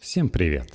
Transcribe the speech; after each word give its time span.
Всем 0.00 0.30
привет! 0.30 0.72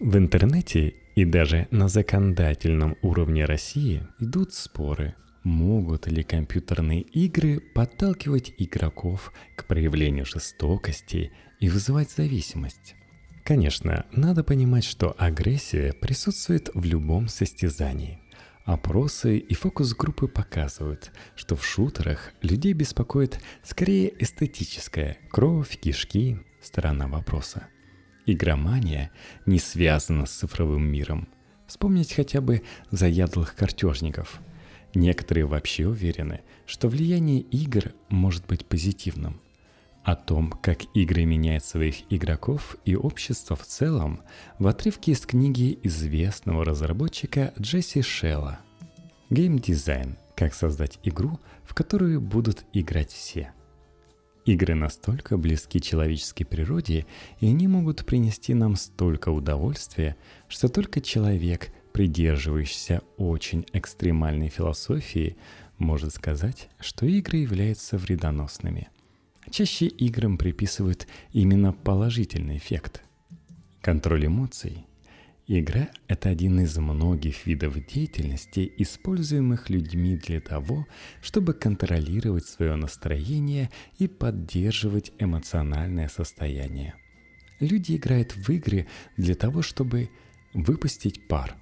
В 0.00 0.18
интернете 0.18 0.92
и 1.14 1.24
даже 1.24 1.66
на 1.70 1.88
законодательном 1.88 2.98
уровне 3.00 3.46
России 3.46 4.06
идут 4.18 4.52
споры, 4.52 5.14
могут 5.44 6.06
ли 6.08 6.22
компьютерные 6.22 7.00
игры 7.00 7.58
подталкивать 7.58 8.52
игроков 8.58 9.32
к 9.56 9.64
проявлению 9.64 10.26
жестокости 10.26 11.32
и 11.58 11.70
вызывать 11.70 12.10
зависимость. 12.10 12.96
Конечно, 13.44 14.04
надо 14.12 14.44
понимать, 14.44 14.84
что 14.84 15.16
агрессия 15.16 15.94
присутствует 15.94 16.68
в 16.74 16.84
любом 16.84 17.28
состязании. 17.28 18.20
Опросы 18.66 19.38
и 19.38 19.54
фокус-группы 19.54 20.28
показывают, 20.28 21.12
что 21.34 21.56
в 21.56 21.64
шутерах 21.64 22.34
людей 22.42 22.74
беспокоит 22.74 23.40
скорее 23.64 24.12
эстетическая 24.22 25.16
кровь, 25.30 25.78
кишки, 25.78 26.36
сторона 26.60 27.08
вопроса. 27.08 27.66
Игромания 28.32 29.10
не 29.46 29.58
связана 29.58 30.26
с 30.26 30.32
цифровым 30.32 30.84
миром. 30.84 31.28
Вспомнить 31.66 32.12
хотя 32.12 32.40
бы 32.40 32.62
заядлых 32.90 33.54
картежников. 33.54 34.40
Некоторые 34.94 35.46
вообще 35.46 35.86
уверены, 35.86 36.40
что 36.66 36.88
влияние 36.88 37.40
игр 37.40 37.92
может 38.08 38.46
быть 38.46 38.66
позитивным– 38.66 39.40
о 40.04 40.16
том, 40.16 40.50
как 40.50 40.84
игры 40.94 41.24
меняют 41.24 41.64
своих 41.64 42.10
игроков 42.10 42.76
и 42.84 42.96
общество 42.96 43.54
в 43.54 43.64
целом, 43.64 44.20
в 44.58 44.66
отрывке 44.66 45.12
из 45.12 45.20
книги 45.20 45.78
известного 45.82 46.64
разработчика 46.64 47.52
Джесси 47.60 48.02
Шелла 48.02 48.60
«Геймдизайн. 49.28 50.16
Как 50.34 50.54
создать 50.54 50.98
игру, 51.02 51.38
в 51.64 51.74
которую 51.74 52.20
будут 52.20 52.64
играть 52.72 53.12
все». 53.12 53.52
Игры 54.50 54.74
настолько 54.74 55.36
близки 55.36 55.80
человеческой 55.80 56.44
природе, 56.44 57.06
и 57.38 57.46
они 57.46 57.68
могут 57.68 58.04
принести 58.04 58.52
нам 58.54 58.74
столько 58.74 59.28
удовольствия, 59.28 60.16
что 60.48 60.68
только 60.68 61.00
человек, 61.00 61.70
придерживающийся 61.92 63.02
очень 63.16 63.64
экстремальной 63.72 64.48
философии, 64.48 65.36
может 65.78 66.14
сказать, 66.14 66.68
что 66.80 67.06
игры 67.06 67.38
являются 67.38 67.96
вредоносными– 67.96 68.88
Чаще 69.50 69.86
играм 69.86 70.38
приписывают 70.38 71.08
именно 71.32 71.72
положительный 71.72 72.58
эффект. 72.58 73.02
Контроль 73.80 74.26
эмоций. 74.26 74.86
Игра– 75.52 75.88
это 76.06 76.28
один 76.28 76.60
из 76.60 76.78
многих 76.78 77.44
видов 77.44 77.74
деятельности, 77.84 78.72
используемых 78.78 79.68
людьми 79.68 80.14
для 80.14 80.40
того, 80.40 80.86
чтобы 81.20 81.54
контролировать 81.54 82.46
свое 82.46 82.76
настроение 82.76 83.68
и 83.98 84.06
поддерживать 84.06 85.10
эмоциональное 85.18 86.06
состояние. 86.06 86.94
Люди 87.58 87.96
играют 87.96 88.36
в 88.36 88.48
игры 88.48 88.86
для 89.16 89.34
того, 89.34 89.62
чтобы 89.62 90.10
выпустить 90.54 91.26
пар. 91.26 91.56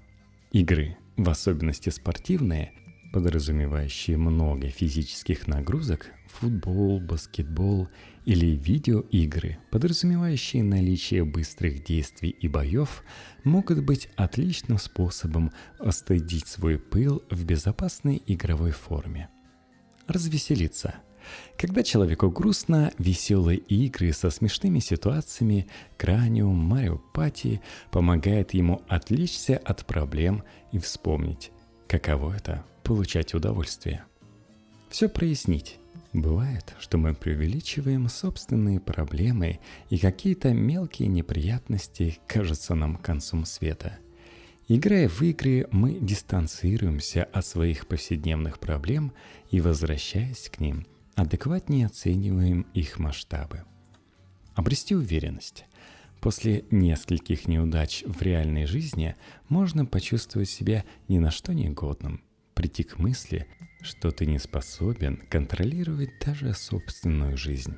Игры, 0.52 0.98
в 1.16 1.30
особенности 1.30 1.88
спортивные, 1.88 2.74
подразумевающие 3.18 4.16
много 4.16 4.68
физических 4.68 5.48
нагрузок, 5.48 6.06
футбол, 6.28 7.00
баскетбол 7.00 7.88
или 8.24 8.54
видеоигры, 8.54 9.58
подразумевающие 9.72 10.62
наличие 10.62 11.24
быстрых 11.24 11.82
действий 11.82 12.30
и 12.30 12.46
боев, 12.46 13.02
могут 13.42 13.84
быть 13.84 14.08
отличным 14.14 14.78
способом 14.78 15.50
остудить 15.80 16.46
свой 16.46 16.78
пыл 16.78 17.24
в 17.28 17.44
безопасной 17.44 18.22
игровой 18.24 18.70
форме. 18.70 19.28
Развеселиться– 20.06 20.94
когда 21.58 21.82
человеку 21.82 22.30
грустно, 22.30 22.92
веселые 22.98 23.58
игры 23.58 24.12
со 24.12 24.30
смешными 24.30 24.78
ситуациями, 24.78 25.66
Краниум, 25.96 26.56
Марио 26.56 26.98
Пати 27.12 27.60
помогает 27.90 28.54
ему 28.54 28.80
отвлечься 28.88 29.58
от 29.58 29.84
проблем 29.86 30.44
и 30.72 30.78
вспомнить, 30.78 31.50
каково 31.88 32.36
это– 32.36 32.64
получать 32.84 33.34
удовольствие. 33.34 34.04
Все 34.90 35.08
прояснить. 35.08 35.78
Бывает, 36.12 36.74
что 36.78 36.96
мы 36.96 37.14
преувеличиваем 37.14 38.08
собственные 38.08 38.80
проблемы, 38.80 39.58
и 39.90 39.98
какие-то 39.98 40.52
мелкие 40.52 41.08
неприятности 41.08 42.18
кажутся 42.26 42.74
нам 42.74 42.96
концом 42.96 43.44
света. 43.44 43.98
Играя 44.68 45.08
в 45.08 45.20
игры, 45.22 45.66
мы 45.70 45.98
дистанцируемся 45.98 47.24
от 47.24 47.44
своих 47.46 47.86
повседневных 47.86 48.58
проблем 48.58 49.12
и, 49.50 49.60
возвращаясь 49.60 50.50
к 50.50 50.60
ним, 50.60 50.86
адекватнее 51.14 51.86
оцениваем 51.86 52.66
их 52.74 52.98
масштабы. 52.98 53.64
Обрести 54.54 54.94
уверенность. 54.94 55.64
После 56.20 56.64
нескольких 56.70 57.46
неудач 57.46 58.02
в 58.04 58.20
реальной 58.22 58.66
жизни 58.66 59.14
можно 59.48 59.86
почувствовать 59.86 60.48
себя 60.48 60.84
ни 61.06 61.18
на 61.18 61.30
что 61.30 61.52
негодным, 61.52 62.22
прийти 62.54 62.82
к 62.82 62.98
мысли, 62.98 63.46
что 63.82 64.10
ты 64.10 64.26
не 64.26 64.38
способен 64.38 65.22
контролировать 65.30 66.10
даже 66.24 66.52
собственную 66.54 67.36
жизнь. 67.36 67.76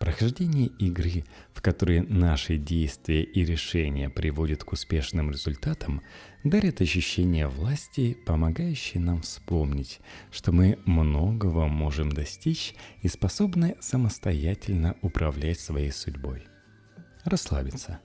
Прохождение 0.00 0.66
игры, 0.66 1.24
в 1.54 1.62
которой 1.62 2.00
наши 2.00 2.58
действия 2.58 3.22
и 3.22 3.44
решения 3.44 4.10
приводят 4.10 4.62
к 4.62 4.72
успешным 4.72 5.30
результатам, 5.30 6.02
дарит 6.44 6.82
ощущение 6.82 7.48
власти, 7.48 8.16
помогающее 8.26 9.02
нам 9.02 9.22
вспомнить, 9.22 10.00
что 10.30 10.52
мы 10.52 10.78
многого 10.84 11.66
можем 11.66 12.12
достичь 12.12 12.74
и 13.00 13.08
способны 13.08 13.76
самостоятельно 13.80 14.96
управлять 15.00 15.60
своей 15.60 15.92
судьбой. 15.92 16.44
Расслабиться. 17.26 17.98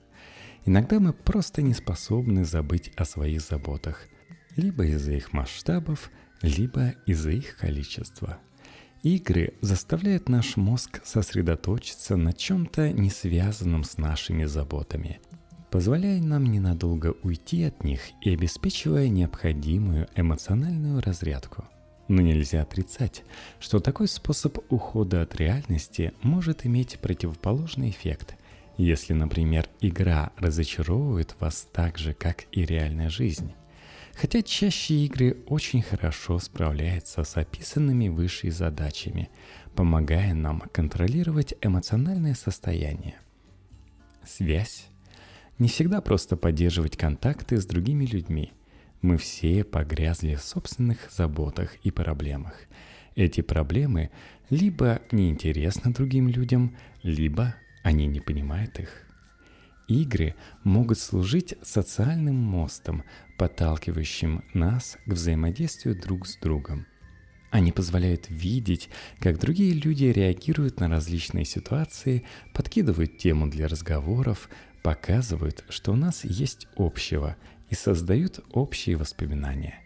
Иногда 0.64 0.98
мы 0.98 1.12
просто 1.12 1.62
не 1.62 1.74
способны 1.74 2.44
забыть 2.44 2.90
о 2.96 3.04
своих 3.04 3.40
заботах, 3.40 4.08
либо 4.56 4.84
из-за 4.84 5.12
их 5.12 5.32
масштабов, 5.32 6.10
либо 6.42 6.94
из-за 7.06 7.30
их 7.30 7.56
количества. 7.56 8.38
Игры 9.04 9.54
заставляют 9.60 10.28
наш 10.28 10.56
мозг 10.56 11.00
сосредоточиться 11.04 12.16
на 12.16 12.32
чем-то 12.32 12.92
не 12.92 13.10
связанном 13.10 13.84
с 13.84 13.96
нашими 13.96 14.44
заботами, 14.44 15.20
позволяя 15.70 16.20
нам 16.20 16.46
ненадолго 16.46 17.14
уйти 17.22 17.62
от 17.62 17.84
них 17.84 18.00
и 18.22 18.34
обеспечивая 18.34 19.08
необходимую 19.08 20.08
эмоциональную 20.16 21.00
разрядку. 21.00 21.64
Но 22.08 22.22
нельзя 22.22 22.62
отрицать, 22.62 23.22
что 23.60 23.78
такой 23.78 24.08
способ 24.08 24.58
ухода 24.68 25.22
от 25.22 25.36
реальности 25.36 26.12
может 26.22 26.66
иметь 26.66 26.98
противоположный 26.98 27.90
эффект. 27.90 28.34
Если, 28.76 29.12
например, 29.12 29.68
игра 29.80 30.32
разочаровывает 30.36 31.36
вас 31.40 31.68
так 31.72 31.98
же, 31.98 32.14
как 32.14 32.44
и 32.52 32.64
реальная 32.64 33.10
жизнь, 33.10 33.52
Хотя 34.14 34.42
чаще 34.42 34.94
игры 34.94 35.38
очень 35.46 35.82
хорошо 35.82 36.38
справляются 36.38 37.24
с 37.24 37.36
описанными 37.36 38.08
выше 38.08 38.50
задачами, 38.50 39.30
помогая 39.74 40.34
нам 40.34 40.60
контролировать 40.72 41.54
эмоциональное 41.62 42.34
состояние. 42.34 43.16
Связь. 44.24 44.86
Не 45.58 45.68
всегда 45.68 46.00
просто 46.00 46.36
поддерживать 46.36 46.96
контакты 46.96 47.60
с 47.60 47.66
другими 47.66 48.04
людьми. 48.04 48.52
Мы 49.00 49.16
все 49.16 49.64
погрязли 49.64 50.34
в 50.34 50.42
собственных 50.42 51.10
заботах 51.10 51.74
и 51.82 51.90
проблемах. 51.90 52.54
Эти 53.14 53.40
проблемы 53.40 54.10
либо 54.50 55.00
неинтересны 55.10 55.92
другим 55.92 56.28
людям, 56.28 56.76
либо 57.02 57.54
они 57.82 58.06
не 58.06 58.20
понимают 58.20 58.78
их. 58.78 58.90
Игры 59.88 60.34
могут 60.64 60.98
служить 60.98 61.54
социальным 61.62 62.36
мостом, 62.36 63.02
подталкивающим 63.36 64.44
нас 64.54 64.96
к 65.04 65.12
взаимодействию 65.12 66.00
друг 66.00 66.26
с 66.26 66.36
другом. 66.36 66.86
Они 67.50 67.72
позволяют 67.72 68.30
видеть, 68.30 68.88
как 69.18 69.38
другие 69.38 69.74
люди 69.74 70.04
реагируют 70.04 70.80
на 70.80 70.88
различные 70.88 71.44
ситуации, 71.44 72.24
подкидывают 72.54 73.18
тему 73.18 73.48
для 73.48 73.68
разговоров, 73.68 74.48
показывают, 74.82 75.64
что 75.68 75.92
у 75.92 75.96
нас 75.96 76.24
есть 76.24 76.66
общего 76.76 77.36
и 77.68 77.74
создают 77.74 78.40
общие 78.52 78.96
воспоминания. 78.96 79.80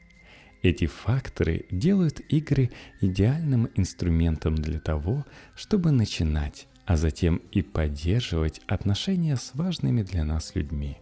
Эти 0.62 0.86
факторы 0.86 1.66
делают 1.70 2.20
игры 2.28 2.70
идеальным 3.00 3.68
инструментом 3.74 4.54
для 4.54 4.78
того, 4.78 5.26
чтобы 5.54 5.90
начинать 5.90 6.68
а 6.86 6.96
затем 6.96 7.42
и 7.50 7.62
поддерживать 7.62 8.60
отношения 8.66 9.36
с 9.36 9.50
важными 9.54 10.02
для 10.02 10.24
нас 10.24 10.54
людьми. 10.54 10.98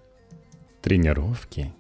Тренировки, 0.83 1.73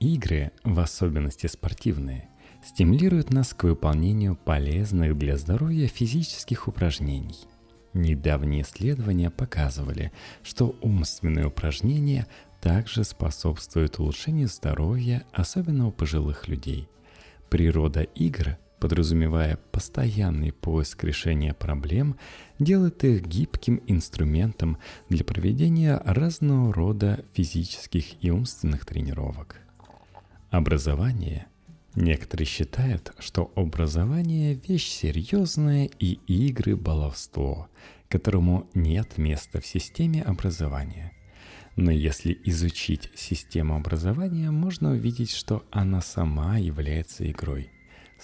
игры, 0.00 0.50
в 0.64 0.80
особенности 0.80 1.46
спортивные, 1.46 2.28
стимулируют 2.64 3.30
нас 3.30 3.52
к 3.52 3.64
выполнению 3.64 4.34
полезных 4.34 5.16
для 5.18 5.36
здоровья 5.36 5.86
физических 5.86 6.68
упражнений. 6.68 7.46
Недавние 7.92 8.62
исследования 8.62 9.30
показывали, 9.30 10.10
что 10.42 10.76
умственные 10.80 11.46
упражнения 11.46 12.26
также 12.60 13.04
способствуют 13.04 13.98
улучшению 13.98 14.48
здоровья, 14.48 15.24
особенно 15.32 15.86
у 15.86 15.92
пожилых 15.92 16.48
людей. 16.48 16.88
Природа 17.50 18.02
игр 18.02 18.56
подразумевая 18.78 19.58
постоянный 19.72 20.52
поиск 20.52 21.04
решения 21.04 21.54
проблем, 21.54 22.16
делает 22.58 23.04
их 23.04 23.26
гибким 23.26 23.82
инструментом 23.86 24.78
для 25.08 25.24
проведения 25.24 26.00
разного 26.04 26.72
рода 26.72 27.24
физических 27.32 28.22
и 28.22 28.30
умственных 28.30 28.84
тренировок. 28.84 29.60
Образование. 30.50 31.46
Некоторые 31.94 32.46
считают, 32.46 33.12
что 33.18 33.52
образование– 33.54 34.54
вещь 34.68 34.88
серьезная 34.88 35.88
и 35.98 36.18
игры– 36.26 36.76
баловство, 36.76 37.68
которому 38.08 38.68
нет 38.74 39.16
места 39.16 39.60
в 39.60 39.66
системе 39.66 40.22
образования. 40.22 41.12
Но 41.76 41.90
если 41.90 42.38
изучить 42.44 43.10
систему 43.16 43.76
образования, 43.76 44.50
можно 44.50 44.92
увидеть, 44.92 45.30
что 45.30 45.64
она 45.70 46.00
сама 46.00 46.58
является 46.58 47.28
игрой. 47.30 47.70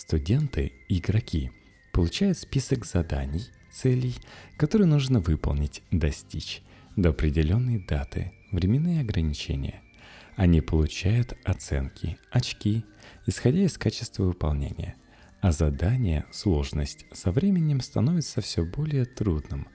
Студенты– 0.00 0.72
игроки, 0.88 1.50
получают 1.92 2.38
список 2.38 2.86
заданий, 2.86 3.44
целей, 3.70 4.14
которые 4.56 4.88
нужно 4.88 5.20
выполнить, 5.20 5.82
достичь 5.90 6.62
до 6.96 7.10
определенной 7.10 7.78
даты, 7.78 8.32
временные 8.50 9.02
ограничения– 9.02 9.82
они 10.36 10.62
получают 10.62 11.36
оценки, 11.44 12.16
очки, 12.30 12.86
исходя 13.26 13.60
из 13.60 13.76
качества 13.76 14.22
выполнения. 14.22 14.94
А 15.42 15.52
задание, 15.52 16.24
сложность 16.32 17.04
со 17.12 17.30
временем 17.30 17.82
становится 17.82 18.40
все 18.40 18.64
более 18.64 19.04
трудным. 19.04 19.68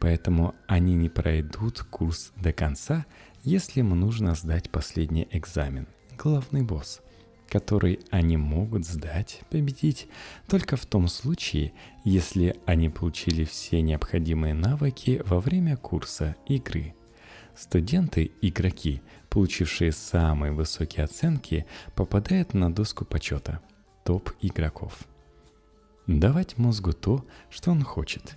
Поэтому 0.00 0.56
они 0.66 0.96
не 0.96 1.08
пройдут 1.08 1.84
курс 1.84 2.32
до 2.34 2.52
конца, 2.52 3.06
если 3.44 3.78
им 3.78 3.90
нужно 3.90 4.34
сдать 4.34 4.70
последний 4.70 5.28
экзамен, 5.30 5.86
главный 6.16 6.62
босс, 6.62 7.00
который 7.48 8.00
они 8.10 8.36
могут 8.36 8.86
сдать, 8.86 9.40
победить, 9.50 10.08
только 10.46 10.76
в 10.76 10.86
том 10.86 11.08
случае, 11.08 11.72
если 12.04 12.56
они 12.66 12.88
получили 12.88 13.44
все 13.44 13.80
необходимые 13.82 14.54
навыки 14.54 15.22
во 15.24 15.40
время 15.40 15.76
курса 15.76 16.36
игры. 16.46 16.94
Студенты, 17.56 18.30
игроки– 18.40 19.02
получившие 19.28 19.92
самые 19.92 20.52
высокие 20.52 21.04
оценки, 21.04 21.66
попадают 21.94 22.54
на 22.54 22.72
доску 22.72 23.04
почета 23.04 23.60
топ 24.04 24.30
игроков. 24.40 24.98
Давать 26.06 26.56
мозгу 26.56 26.92
то, 26.92 27.24
что 27.50 27.70
он 27.70 27.82
хочет. 27.82 28.36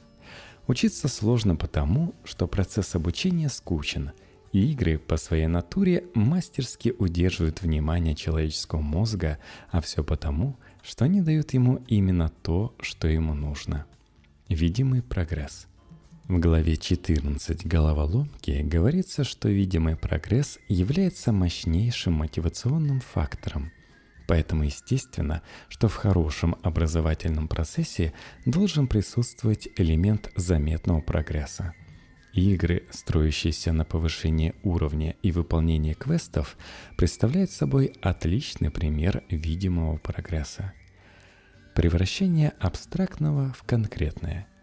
Учиться 0.67 1.07
сложно 1.07 1.55
потому, 1.55 2.13
что 2.23 2.47
процесс 2.47 2.95
обучения 2.95 3.49
скучен, 3.49 4.11
игры 4.51 4.98
по 4.98 5.18
своей 5.18 5.48
натуре 5.48 6.06
мастерски 6.13 6.94
удерживают 6.98 7.62
внимание 7.62 8.15
человеческого 8.15 8.81
мозга, 8.81 9.38
а 9.69 9.81
все 9.81 10.03
потому, 10.03 10.57
что 10.83 11.06
они 11.06 11.21
дают 11.21 11.53
ему 11.53 11.83
именно 11.88 12.30
то, 12.30 12.75
что 12.81 13.07
ему 13.07 13.33
нужно. 13.33 13.86
Видимый 14.50 15.01
прогресс– 15.01 15.68
в 16.31 16.39
главе 16.39 16.77
14 16.77 17.68
головоломки 17.68 18.62
говорится, 18.63 19.25
что 19.25 19.50
видимый 19.50 19.98
прогресс 19.98 20.59
является 20.69 21.33
мощнейшим 21.33 22.13
мотивационным 22.13 23.01
фактором. 23.01 23.69
Поэтому 24.27 24.63
естественно, 24.63 25.42
что 25.68 25.89
в 25.89 25.95
хорошем 25.95 26.56
образовательном 26.63 27.50
процессе 27.50 28.13
должен 28.45 28.88
присутствовать 28.88 29.68
элемент 29.75 30.31
заметного 30.38 31.01
прогресса. 31.01 31.74
Игры, 32.33 32.88
строящиеся 32.92 33.74
на 33.74 33.83
повышении 33.83 34.54
уровня 34.63 35.16
и 35.22 35.31
выполнении 35.31 35.94
квестов, 35.94 36.57
представляют 36.98 37.51
собой 37.51 37.94
отличный 38.01 38.72
пример 38.72 39.24
видимого 39.30 39.98
прогресса. 39.98 40.74
Превращение 41.75 42.54
абстрактного 42.60 43.54
в 43.54 43.63
конкретное– 43.63 44.48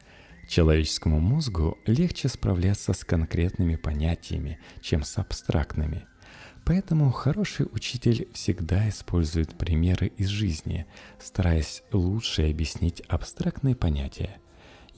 Человеческому 0.49 1.21
мозгу 1.21 1.77
легче 1.85 2.29
справляться 2.29 2.95
с 2.95 3.05
конкретными 3.05 3.77
понятиями, 3.77 4.59
чем 4.81 5.03
с 5.03 5.19
абстрактными. 5.19 6.07
Поэтому 6.65 7.11
хороший 7.11 7.67
учитель 7.71 8.29
всегда 8.33 8.89
использует 8.89 9.59
примеры 9.59 10.07
из 10.17 10.29
жизни, 10.29 10.87
стараясь 11.21 11.83
лучше 11.93 12.49
объяснить 12.49 13.03
абстрактные 13.09 13.77
понятия. 13.77 14.41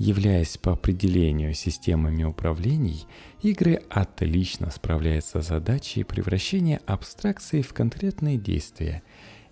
Являясь 0.01 0.57
по 0.57 0.73
определению 0.73 1.53
системами 1.53 2.25
управлений, 2.25 3.05
игры 3.43 3.83
отлично 3.91 4.71
справляются 4.71 5.43
с 5.43 5.49
задачей 5.49 6.05
превращения 6.05 6.81
абстракции 6.87 7.61
в 7.61 7.75
конкретные 7.75 8.39
действия. 8.39 9.03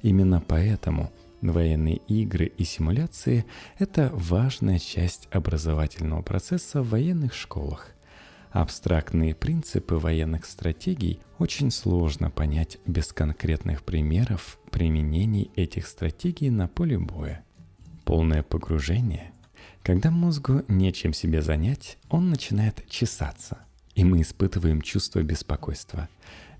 Именно 0.00 0.40
поэтому– 0.40 1.12
Военные 1.40 1.98
игры 2.08 2.46
и 2.46 2.64
симуляции– 2.64 3.44
это 3.78 4.10
важная 4.12 4.80
часть 4.80 5.28
образовательного 5.30 6.22
процесса 6.22 6.82
в 6.82 6.88
военных 6.88 7.32
школах. 7.32 7.92
Абстрактные 8.50 9.36
принципы 9.36 9.94
военных 9.96 10.46
стратегий 10.46 11.20
очень 11.38 11.70
сложно 11.70 12.30
понять 12.30 12.78
без 12.86 13.12
конкретных 13.12 13.84
примеров 13.84 14.58
применений 14.72 15.52
этих 15.54 15.86
стратегий 15.86 16.50
на 16.50 16.66
поле 16.66 16.98
боя. 16.98 17.44
Полное 18.04 18.42
погружение– 18.42 19.30
когда 19.88 20.10
мозгу 20.10 20.64
нечем 20.68 21.14
себе 21.14 21.40
занять, 21.40 21.96
он 22.10 22.28
начинает 22.28 22.86
чесаться, 22.90 23.56
и 23.94 24.04
мы 24.04 24.20
испытываем 24.20 24.82
чувство 24.82 25.22
беспокойства. 25.22 26.10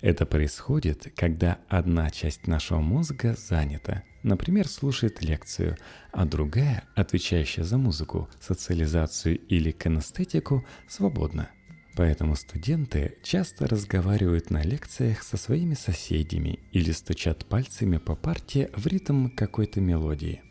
Это 0.01 0.25
происходит, 0.25 1.13
когда 1.15 1.59
одна 1.69 2.09
часть 2.09 2.47
нашего 2.47 2.81
мозга 2.81 3.37
занята– 3.37 4.03
Например, 4.25 4.67
слушает 4.67 5.23
лекцию, 5.23 5.77
а 6.11 6.25
другая, 6.25 6.83
отвечающая 6.97 7.63
за 7.63 7.79
музыку, 7.79 8.29
социализацию 8.41 9.39
или 9.39 9.71
кинестетику, 9.71 10.67
свободна. 10.89 11.51
Поэтому 11.95 12.35
студенты 12.35 13.17
часто 13.23 13.69
разговаривают 13.69 14.51
на 14.51 14.63
лекциях 14.63 15.23
со 15.23 15.37
своими 15.37 15.75
соседями 15.75 16.59
или 16.73 16.91
стучат 16.91 17.47
пальцами 17.47 17.99
по 17.99 18.17
парте 18.17 18.71
в 18.75 18.89
ритм 18.89 19.29
какой-то 19.29 19.81
мелодии. 19.81 20.43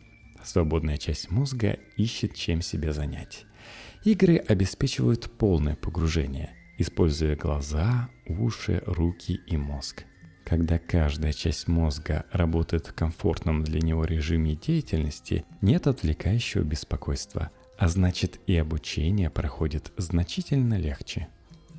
Свободная 0.48 0.96
часть 0.96 1.30
мозга 1.30 1.76
ищет 1.98 2.34
чем 2.34 2.62
себя 2.62 2.94
занять. 2.94 3.44
Игры 4.02 4.38
обеспечивают 4.38 5.30
полное 5.30 5.76
погружение, 5.76 6.54
используя 6.78 7.36
глаза, 7.36 8.08
уши, 8.26 8.82
руки 8.86 9.38
и 9.46 9.58
мозг. 9.58 10.04
Когда 10.46 10.78
каждая 10.78 11.34
часть 11.34 11.68
мозга 11.68 12.24
работает 12.32 12.86
в 12.86 12.94
комфортном 12.94 13.62
для 13.62 13.80
него 13.80 14.06
режиме 14.06 14.54
деятельности, 14.54 15.44
нет 15.60 15.86
отвлекающего 15.86 16.62
беспокойства, 16.62 17.50
а 17.78 17.88
значит 17.88 18.40
и 18.46 18.56
обучение 18.56 19.28
проходит 19.28 19.92
значительно 19.98 20.78
легче. 20.78 21.28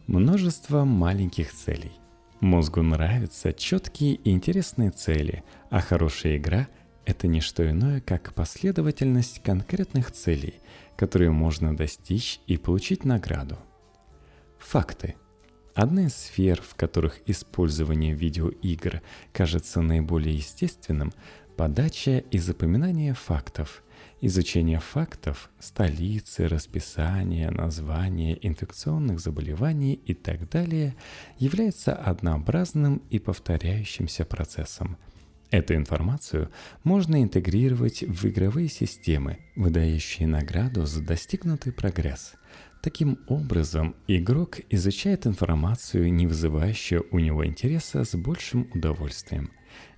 Множество 0.06 0.86
маленьких 0.86 1.52
целей. 1.52 1.94
Мозгу 2.40 2.84
нравятся 2.84 3.52
четкие 3.52 4.14
и 4.14 4.30
интересные 4.30 4.92
цели, 4.92 5.44
а 5.72 5.82
хорошая 5.82 6.38
игра– 6.38 6.68
это 7.10 7.28
не 7.28 7.42
что 7.42 7.70
иное, 7.70 8.02
как 8.02 8.34
последовательность 8.34 9.42
конкретных 9.44 10.12
целей, 10.12 10.56
которые 10.96 11.32
можно 11.32 11.76
достичь 11.76 12.40
и 12.48 12.58
получить 12.58 13.06
награду. 13.06 13.58
Факты– 14.60 15.16
Одна 15.76 16.08
из 16.08 16.16
сфер, 16.16 16.62
в 16.62 16.76
которых 16.76 17.22
использование 17.26 18.14
видеоигр 18.14 19.02
кажется 19.32 19.82
наиболее 19.82 20.36
естественным– 20.36 21.14
подача 21.56 22.18
и 22.18 22.38
запоминание 22.38 23.14
фактов. 23.14 23.84
Изучение 24.20 24.80
фактов, 24.80 25.50
столицы, 25.60 26.50
расписания, 26.50 27.50
названия 27.50 28.38
инфекционных 28.42 29.22
заболеваний 29.22 29.94
и 29.94 30.14
так 30.14 30.50
далее 30.50 30.96
является 31.38 31.94
однообразным 31.94 33.02
и 33.10 33.20
повторяющимся 33.20 34.26
процессом. 34.26 34.98
Эту 35.52 35.76
информацию 35.76 36.50
можно 36.84 37.24
интегрировать 37.24 38.04
в 38.04 38.26
игровые 38.28 38.70
системы, 38.70 39.40
выдающие 39.56 40.28
награду 40.28 40.86
за 40.86 41.02
достигнутый 41.02 41.74
прогресс– 41.74 42.34
Таким 42.82 43.20
образом, 43.28 43.94
игрок 44.08 44.60
изучает 44.70 45.28
информацию, 45.28 46.14
не 46.14 46.28
вызывающую 46.28 47.06
у 47.12 47.20
него 47.20 47.46
интереса, 47.46 48.06
с 48.06 48.16
большим 48.16 48.70
удовольствием. 48.74 49.52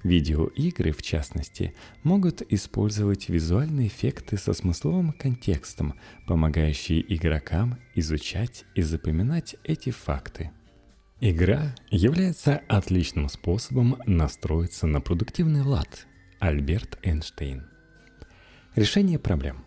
Видеоигры, 0.04 0.92
в 0.92 1.04
частности, 1.04 1.76
могут 2.02 2.42
использовать 2.52 3.30
визуальные 3.30 3.88
эффекты 3.88 4.36
со 4.36 4.54
смысловым 4.54 5.14
контекстом, 5.14 5.94
помогающие 6.26 7.02
игрокам 7.14 7.78
изучать 7.94 8.66
и 8.74 8.82
запоминать 8.82 9.56
эти 9.64 9.92
факты. 9.92 10.50
Игра 11.22 11.76
является 11.90 12.62
отличным 12.68 13.30
способом 13.30 13.98
настроиться 14.06 14.88
на 14.88 15.00
продуктивный 15.02 15.62
лад. 15.62 16.08
Альберт 16.40 16.98
Эйнштейн. 17.04 17.68
Решение 18.76 19.20
проблем. 19.20 19.66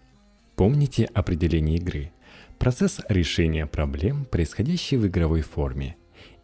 Помните 0.57 1.05
определение 1.15 1.77
игры– 1.77 2.13
Процесс 2.59 3.01
решения 3.09 3.67
проблем, 3.67 4.25
происходящий 4.25 4.97
в 4.97 5.07
игровой 5.07 5.43
форме. 5.43 5.97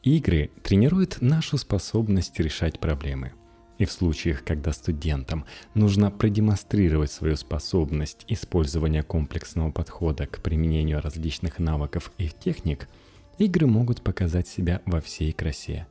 Игры 0.02 0.50
тренируют 0.62 1.22
нашу 1.22 1.56
способность 1.56 2.38
решать 2.38 2.80
проблемы. 2.80 3.32
И 3.78 3.86
в 3.86 3.92
случаях, 3.92 4.44
когда 4.44 4.72
студентам 4.72 5.46
нужно 5.74 6.10
продемонстрировать 6.10 7.10
свою 7.10 7.36
способность 7.36 8.24
использования 8.28 9.02
комплексного 9.02 9.70
подхода 9.70 10.26
к 10.26 10.42
применению 10.42 11.00
различных 11.00 11.58
навыков 11.58 12.12
и 12.18 12.28
техник, 12.28 12.88
игры 13.38 13.66
могут 13.66 14.02
показать 14.02 14.48
себя 14.48 14.82
во 14.86 15.00
всей 15.00 15.32
красе. 15.32 15.86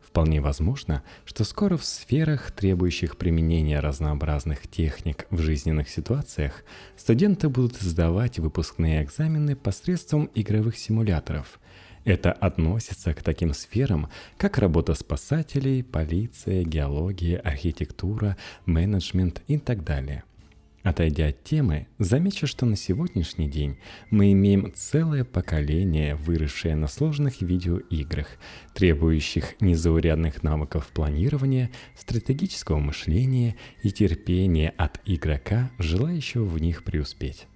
Вполне 0.00 0.40
возможно, 0.40 1.02
что 1.24 1.42
скоро 1.44 1.76
в 1.76 1.84
сферах, 1.84 2.52
требующих 2.52 3.16
применения 3.16 3.80
разнообразных 3.80 4.68
техник 4.68 5.26
в 5.30 5.40
жизненных 5.40 5.88
ситуациях, 5.88 6.64
студенты 6.96 7.48
будут 7.48 7.76
сдавать 7.76 8.38
выпускные 8.38 9.02
экзамены 9.02 9.56
посредством 9.56 10.30
игровых 10.34 10.76
симуляторов– 10.76 11.58
это 12.04 12.32
относится 12.32 13.14
к 13.14 13.22
таким 13.22 13.54
сферам, 13.54 14.10
как 14.36 14.58
работа 14.58 14.94
спасателей, 14.94 15.82
полиция, 15.82 16.62
геология, 16.62 17.38
архитектура, 17.38 18.36
менеджмент 18.66 19.42
и 19.46 19.58
так 19.58 19.84
далее. 19.84 20.24
Отойдя 20.84 21.28
от 21.28 21.42
темы, 21.42 21.86
замечу, 21.98 22.46
что 22.46 22.66
на 22.66 22.76
сегодняшний 22.76 23.48
день 23.48 23.78
мы 24.10 24.32
имеем 24.32 24.70
целое 24.74 25.24
поколение, 25.24 26.14
выросшее 26.14 26.76
на 26.76 26.88
сложных 26.88 27.40
видеоиграх, 27.40 28.28
требующих 28.74 29.54
незаурядных 29.60 30.42
навыков 30.42 30.90
планирования, 30.92 31.70
стратегического 31.96 32.80
мышления 32.80 33.56
и 33.82 33.90
терпения 33.90 34.74
от 34.76 35.00
игрока, 35.06 35.70
желающего 35.78 36.44
в 36.44 36.60
них 36.60 36.84
преуспеть. 36.84 37.46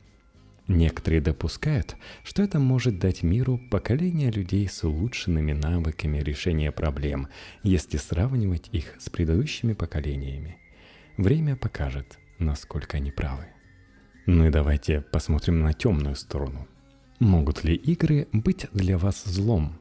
Некоторые 0.66 1.20
допускают, 1.20 1.96
что 2.24 2.42
это 2.42 2.58
может 2.58 2.98
дать 2.98 3.22
миру 3.22 3.60
поколение 3.70 4.30
людей 4.30 4.66
с 4.66 4.84
улучшенными 4.84 5.52
навыками 5.52 6.18
решения 6.18 6.72
проблем, 6.72 7.28
если 7.62 7.98
сравнивать 7.98 8.70
их 8.72 8.94
с 8.98 9.10
предыдущими 9.10 9.74
поколениями. 9.74 10.56
Время 11.18 11.56
покажет, 11.56 12.18
насколько 12.38 12.96
они 12.96 13.10
правы. 13.10 13.46
Ну 14.26 14.46
и 14.46 14.50
давайте 14.50 15.00
посмотрим 15.00 15.60
на 15.60 15.72
темную 15.72 16.16
сторону. 16.16 16.68
Могут 17.18 17.64
ли 17.64 17.74
игры 17.74 18.28
быть 18.32 18.66
для 18.72 18.98
вас 18.98 19.24
злом? 19.24 19.78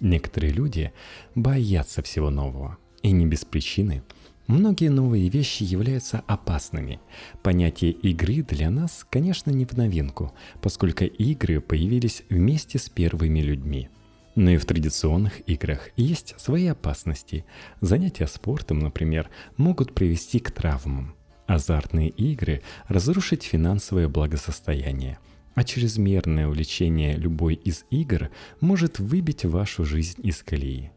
Некоторые 0.00 0.52
люди 0.52 0.92
боятся 1.34 2.02
всего 2.02 2.30
нового, 2.30 2.78
и 3.02 3.12
не 3.12 3.26
без 3.26 3.44
причины– 3.44 4.02
Многие 4.46 4.90
новые 4.90 5.30
вещи 5.30 5.62
являются 5.62 6.22
опасными. 6.26 7.00
Понятие 7.42 7.92
игры 7.92 8.42
для 8.42 8.68
нас, 8.68 9.06
конечно, 9.08 9.50
не 9.50 9.64
в 9.64 9.72
новинку, 9.72 10.34
поскольку 10.60 11.04
игры 11.04 11.60
появились 11.62 12.22
вместе 12.28 12.78
с 12.78 12.90
первыми 12.90 13.40
людьми. 13.40 13.88
Но 14.34 14.50
и 14.50 14.58
в 14.58 14.66
традиционных 14.66 15.48
играх 15.48 15.88
есть 15.96 16.34
свои 16.38 16.66
опасности. 16.66 17.46
Занятия 17.80 18.26
спортом, 18.26 18.80
например, 18.80 19.30
могут 19.56 19.94
привести 19.94 20.40
к 20.40 20.50
травмам. 20.50 21.14
Азартные 21.46 22.08
игры– 22.08 22.62
разрушить 22.88 23.42
финансовое 23.42 24.08
благосостояние. 24.08 25.18
А 25.54 25.62
чрезмерное 25.62 26.48
увлечение 26.48 27.16
любой 27.16 27.54
из 27.54 27.84
игр 27.90 28.30
может 28.60 28.98
выбить 28.98 29.44
вашу 29.44 29.84
жизнь 29.84 30.20
из 30.26 30.42
колеи. 30.42 30.90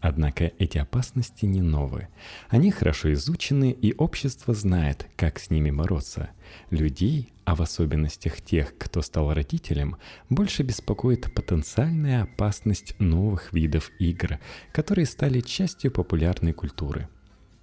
Однако 0.00 0.52
эти 0.58 0.78
опасности 0.78 1.46
не 1.46 1.62
новые. 1.62 2.08
Они 2.48 2.70
хорошо 2.70 3.12
изучены, 3.14 3.70
и 3.70 3.94
общество 3.94 4.54
знает, 4.54 5.08
как 5.16 5.38
с 5.38 5.50
ними 5.50 5.70
бороться. 5.70 6.30
Людей, 6.70 7.32
а 7.44 7.54
в 7.54 7.62
особенностях 7.62 8.40
тех, 8.42 8.76
кто 8.76 9.02
стал 9.02 9.32
родителем, 9.32 9.96
больше 10.28 10.62
беспокоит 10.62 11.32
потенциальная 11.34 12.24
опасность 12.24 12.94
новых 12.98 13.52
видов 13.52 13.90
игр, 13.98 14.38
которые 14.72 15.06
стали 15.06 15.40
частью 15.40 15.90
популярной 15.90 16.52
культуры. 16.52 17.08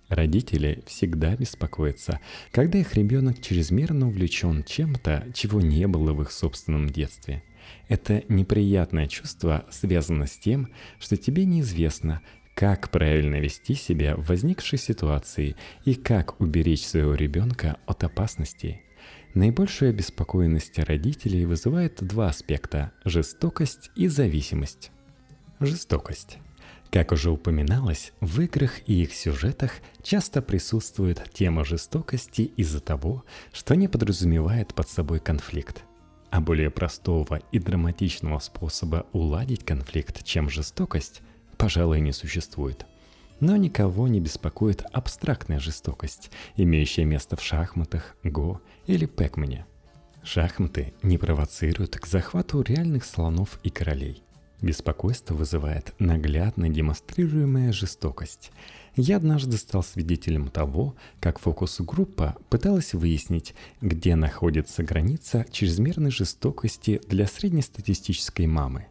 Родители 0.10 0.84
всегда 0.86 1.36
беспокоятся, 1.36 2.20
когда 2.52 2.78
их 2.80 2.94
ребенок 2.96 3.42
чрезмерно 3.42 4.08
увлечен 4.08 4.64
чем-то, 4.64 5.28
чего 5.34 5.62
не 5.62 5.88
было 5.88 6.14
в 6.14 6.22
их 6.22 6.32
собственном 6.32 6.90
детстве– 6.90 7.44
это 7.88 8.24
неприятное 8.28 9.08
чувство 9.08 9.66
связано 9.70 10.28
с 10.28 10.38
тем, 10.38 10.70
что 11.00 11.18
тебе 11.18 11.46
неизвестно, 11.46 12.22
как 12.56 12.90
правильно 12.92 13.40
вести 13.40 13.76
себя 13.76 14.16
в 14.16 14.28
возникшей 14.28 14.80
ситуации 14.80 15.56
и 15.86 15.96
как 15.96 16.40
уберечь 16.40 16.86
своего 16.86 17.16
ребенка 17.16 17.78
от 17.86 18.04
опасностей. 18.04 18.82
Наибольшую 19.34 19.90
обеспокоенность 19.90 20.78
родителей 20.78 21.46
вызывает 21.46 22.04
два 22.04 22.28
аспекта– 22.28 22.92
жестокость 23.04 23.90
и 23.96 24.08
зависимость. 24.08 24.92
Жестокость. 25.60 26.38
Как 26.94 27.12
уже 27.12 27.32
упоминалось, 27.32 28.14
в 28.22 28.40
играх 28.40 28.88
и 28.88 29.02
их 29.02 29.14
сюжетах 29.14 29.72
часто 30.02 30.42
присутствует 30.42 31.22
тема 31.34 31.66
жестокости 31.66 32.44
из-за 32.56 32.80
того, 32.80 33.26
что 33.52 33.76
не 33.76 33.90
подразумевает 33.90 34.74
под 34.74 34.88
собой 34.88 35.20
конфликт– 35.20 35.84
а 36.34 36.42
более 36.42 36.72
простого 36.72 37.42
и 37.52 37.60
драматичного 37.60 38.40
способа 38.40 39.06
уладить 39.12 39.64
конфликт, 39.64 40.24
чем 40.24 40.50
жестокость, 40.50 41.22
пожалуй, 41.58 42.02
не 42.02 42.12
существует. 42.12 42.88
Но 43.40 43.56
никого 43.56 44.08
не 44.08 44.20
беспокоит 44.20 44.84
абстрактная 44.92 45.60
жестокость, 45.60 46.32
имеющая 46.58 47.06
место 47.06 47.36
в 47.36 47.44
шахматах, 47.44 48.16
го 48.24 48.62
или 48.88 49.06
пэкмане. 49.06 49.68
Шахматы 50.24 50.96
не 51.04 51.20
провоцируют 51.20 51.98
к 52.00 52.08
захвату 52.08 52.64
реальных 52.64 53.06
слонов 53.06 53.60
и 53.62 53.70
королей. 53.70 54.24
Беспокойство 54.64 55.36
вызывает 55.36 55.94
наглядно 56.00 56.70
демонстрируемая 56.70 57.72
жестокость– 57.72 58.52
я 58.96 59.18
однажды 59.18 59.58
стал 59.58 59.82
свидетелем 59.82 60.50
того, 60.50 60.96
как 61.20 61.40
фокус-группа 61.40 62.36
пыталась 62.50 62.94
выяснить, 62.94 63.56
где 63.82 64.16
находится 64.16 64.84
граница 64.84 65.48
чрезмерной 65.52 66.12
жестокости 66.12 67.02
для 67.10 67.26
среднестатистической 67.26 68.46
мамы. 68.46 68.86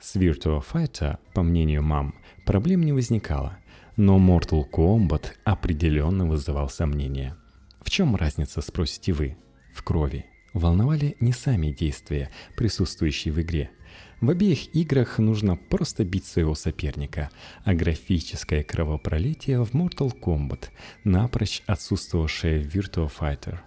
С 0.00 0.14
Virtua 0.14 0.62
Fighter, 0.64 1.18
по 1.32 1.42
мнению 1.42 1.82
мам, 1.82 2.14
проблем 2.46 2.84
не 2.84 2.92
возникало, 2.92 3.58
но 3.96 4.18
Mortal 4.18 4.70
Kombat 4.70 5.32
определенно 5.42 6.26
вызывал 6.26 6.68
сомнения. 6.68 7.36
В 7.80 7.90
чем 7.90 8.14
разница, 8.14 8.60
спросите 8.60 9.12
вы? 9.12 9.36
В 9.74 9.82
крови. 9.82 10.26
Волновали 10.52 11.16
не 11.18 11.32
сами 11.32 11.72
действия, 11.72 12.30
присутствующие 12.56 13.34
в 13.34 13.40
игре– 13.40 13.70
в 14.24 14.30
обеих 14.30 14.74
играх 14.74 15.18
нужно 15.18 15.56
просто 15.56 16.04
бить 16.04 16.24
своего 16.24 16.54
соперника, 16.54 17.30
а 17.64 17.74
графическое 17.74 18.62
кровопролитие 18.62 19.62
в 19.62 19.74
Mortal 19.74 20.12
Kombat, 20.18 20.68
напрочь 21.04 21.62
отсутствовавшее 21.66 22.60
в 22.60 22.74
Virtua 22.74 23.10
Fighter. 23.10 23.58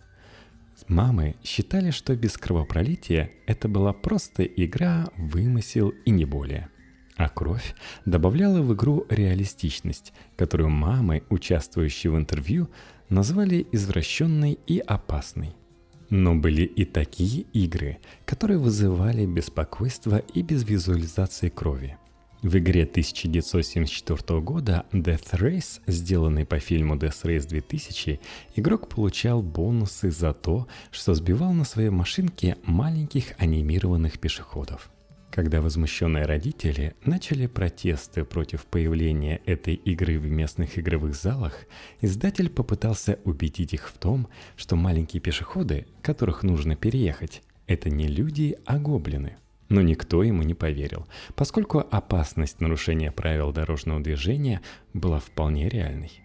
Мамы 0.88 1.36
считали, 1.44 1.92
что 1.92 2.16
без 2.16 2.38
кровопролития 2.38 3.32
это 3.46 3.68
была 3.68 3.94
просто 3.94 4.44
игра, 4.44 5.10
вымысел 5.18 5.90
и 6.06 6.12
не 6.12 6.26
более. 6.26 6.70
А 7.18 7.30
кровь 7.30 7.76
добавляла 8.06 8.62
в 8.62 8.74
игру 8.74 9.06
реалистичность, 9.10 10.14
которую 10.36 10.70
мамы, 10.70 11.24
участвующие 11.30 12.12
в 12.12 12.18
интервью, 12.18 12.70
назвали 13.10 13.66
извращенной 13.72 14.58
и 14.66 14.80
опасной– 14.80 15.56
но 16.10 16.36
были 16.36 16.64
и 16.64 16.86
такие 16.86 17.42
игры, 17.54 18.00
которые 18.26 18.58
вызывали 18.58 19.26
беспокойство 19.26 20.18
и 20.34 20.42
без 20.42 20.64
визуализации 20.64 21.50
крови. 21.50 21.98
В 22.44 22.56
игре 22.58 22.84
1974 22.84 24.40
года 24.42 24.86
Death 24.92 25.40
Race, 25.40 25.82
сделанной 25.88 26.46
по 26.46 26.60
фильму 26.60 26.96
Death 26.96 27.24
Race 27.24 27.48
2000, 27.48 28.20
игрок 28.56 28.90
получал 28.90 29.42
бонусы 29.42 30.12
за 30.12 30.34
то, 30.34 30.68
что 30.92 31.16
сбивал 31.16 31.54
на 31.54 31.64
своей 31.64 31.90
машинке 31.90 32.58
маленьких 32.64 33.34
анимированных 33.40 34.20
пешеходов– 34.20 34.92
когда 35.32 35.62
возмущенные 35.62 36.26
родители 36.26 36.96
начали 37.06 37.48
протесты 37.48 38.24
против 38.24 38.66
появления 38.66 39.42
этой 39.46 39.76
игры 39.76 40.20
в 40.20 40.30
местных 40.30 40.80
игровых 40.80 41.16
залах, 41.16 41.66
издатель 42.02 42.50
попытался 42.50 43.20
убедить 43.24 43.74
их 43.74 43.90
в 43.90 43.98
том, 43.98 44.28
что 44.56 44.76
маленькие 44.76 45.22
пешеходы, 45.22 45.86
которых 46.02 46.44
нужно 46.44 46.76
переехать, 46.76 47.44
это 47.68 47.90
не 47.90 48.08
люди, 48.08 48.58
а 48.66 48.80
гоблины. 48.80 49.38
Но 49.70 49.82
никто 49.82 50.24
ему 50.24 50.44
не 50.44 50.54
поверил, 50.54 51.08
поскольку 51.36 51.80
опасность 51.80 52.62
нарушения 52.62 53.12
правил 53.12 53.52
дорожного 53.52 54.00
движения 54.00 54.62
была 54.94 55.20
вполне 55.20 55.68
реальной. 55.68 56.22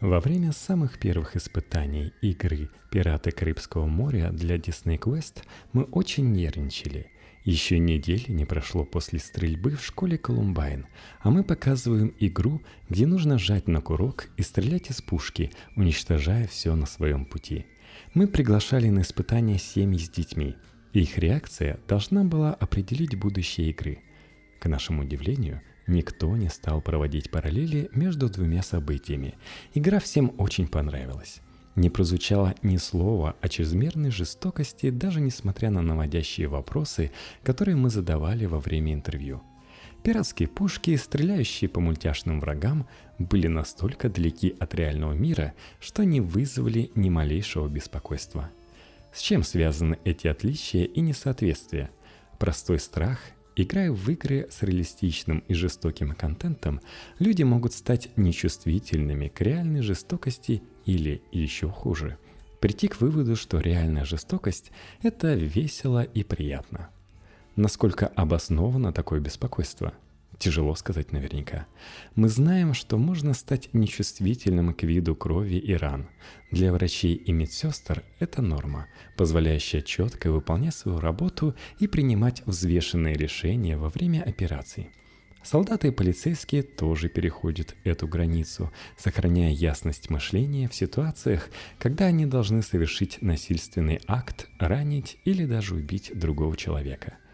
Во 0.00 0.20
время 0.20 0.52
самых 0.52 0.98
первых 0.98 1.36
испытаний 1.36 2.12
игры 2.20 2.68
«Пираты 2.90 3.30
Карибского 3.30 3.86
моря» 3.86 4.30
для 4.30 4.56
Disney 4.56 4.98
Quest 4.98 5.42
мы 5.72 5.84
очень 5.84 6.32
нервничали– 6.32 7.06
еще 7.46 7.78
недели 7.78 8.30
не 8.30 8.44
прошло 8.44 8.84
после 8.84 9.18
стрельбы 9.18 9.70
в 9.70 9.84
школе 9.84 10.18
Колумбайн, 10.18 10.86
а 11.20 11.30
мы 11.30 11.44
показываем 11.44 12.14
игру, 12.18 12.60
где 12.90 13.06
нужно 13.06 13.38
жать 13.38 13.68
на 13.68 13.80
курок 13.80 14.28
и 14.36 14.42
стрелять 14.42 14.90
из 14.90 15.00
пушки, 15.00 15.50
уничтожая 15.76 16.46
все 16.46 16.74
на 16.74 16.84
своем 16.84 17.24
пути. 17.24 17.64
Мы 18.12 18.26
приглашали 18.26 18.90
на 18.90 19.00
испытания 19.00 19.58
семьи 19.58 19.98
с 19.98 20.10
детьми, 20.10 20.56
их 20.92 21.16
реакция 21.18 21.78
должна 21.88 22.24
была 22.24 22.52
определить 22.52 23.16
будущее 23.16 23.70
игры. 23.70 24.00
К 24.58 24.66
нашему 24.66 25.02
удивлению, 25.02 25.62
Никто 25.86 26.36
не 26.36 26.48
стал 26.48 26.80
проводить 26.80 27.30
параллели 27.30 27.88
между 27.92 28.28
двумя 28.28 28.62
событиями. 28.62 29.34
Игра 29.72 30.00
всем 30.00 30.34
очень 30.36 30.66
понравилась. 30.66 31.40
Не 31.76 31.90
прозвучало 31.90 32.54
ни 32.62 32.78
слова 32.78 33.36
о 33.42 33.48
чрезмерной 33.50 34.10
жестокости, 34.10 34.88
даже 34.88 35.20
несмотря 35.20 35.70
на 35.70 35.82
наводящие 35.82 36.48
вопросы, 36.48 37.12
которые 37.42 37.76
мы 37.76 37.90
задавали 37.90 38.46
во 38.46 38.58
время 38.58 38.94
интервью. 38.94 39.42
Пиратские 40.02 40.48
пушки, 40.48 40.96
стреляющие 40.96 41.68
по 41.68 41.80
мультяшным 41.80 42.40
врагам, 42.40 42.88
были 43.18 43.46
настолько 43.46 44.08
далеки 44.08 44.56
от 44.58 44.74
реального 44.74 45.12
мира, 45.12 45.52
что 45.78 46.04
не 46.04 46.22
вызвали 46.22 46.90
ни 46.94 47.10
малейшего 47.10 47.68
беспокойства. 47.68 48.50
С 49.12 49.20
чем 49.20 49.42
связаны 49.42 49.98
эти 50.04 50.28
отличия 50.28 50.84
и 50.84 51.00
несоответствия? 51.00 51.90
Простой 52.38 52.78
страх 52.78 53.20
Играя 53.58 53.90
в 53.90 54.10
игры 54.10 54.48
с 54.50 54.62
реалистичным 54.62 55.42
и 55.48 55.54
жестоким 55.54 56.14
контентом, 56.14 56.82
люди 57.18 57.42
могут 57.42 57.72
стать 57.72 58.10
нечувствительными 58.16 59.28
к 59.28 59.40
реальной 59.40 59.80
жестокости 59.80 60.62
или, 60.86 61.22
еще 61.32 61.68
хуже, 61.68 62.16
прийти 62.60 62.88
к 62.88 63.00
выводу, 63.00 63.36
что 63.36 63.60
реальная 63.60 64.04
жестокость– 64.04 64.72
это 65.02 65.34
весело 65.34 66.02
и 66.02 66.24
приятно. 66.24 66.88
Насколько 67.54 68.06
обосновано 68.06 68.92
такое 68.92 69.20
беспокойство– 69.20 69.92
Тяжело 70.38 70.74
сказать 70.74 71.12
наверняка. 71.12 71.66
Мы 72.14 72.28
знаем, 72.28 72.74
что 72.74 72.98
можно 72.98 73.32
стать 73.32 73.72
нечувствительным 73.72 74.74
к 74.74 74.82
виду 74.82 75.14
крови 75.14 75.56
и 75.56 75.72
ран. 75.72 76.08
Для 76.50 76.72
врачей 76.72 77.14
и 77.14 77.32
медсестер 77.32 78.04
это 78.18 78.42
норма, 78.42 78.86
позволяющая 79.16 79.80
четко 79.80 80.30
выполнять 80.30 80.74
свою 80.74 81.00
работу 81.00 81.54
и 81.78 81.86
принимать 81.86 82.42
взвешенные 82.44 83.14
решения 83.14 83.78
во 83.78 83.88
время 83.88 84.22
операций. 84.22 84.90
Солдаты 85.46 85.88
и 85.88 85.92
полицейские 85.92 86.62
тоже 86.62 87.08
переходят 87.08 87.76
эту 87.84 88.08
границу, 88.08 88.72
сохраняя 88.98 89.52
ясность 89.52 90.10
мышления 90.10 90.68
в 90.68 90.74
ситуациях, 90.74 91.48
когда 91.78 92.06
они 92.06 92.26
должны 92.26 92.62
совершить 92.62 93.22
насильственный 93.22 94.00
акт, 94.08 94.48
ранить 94.58 95.18
или 95.24 95.46
даже 95.46 95.74
убить 95.74 96.10
другого 96.14 96.56
человека– 96.56 97.18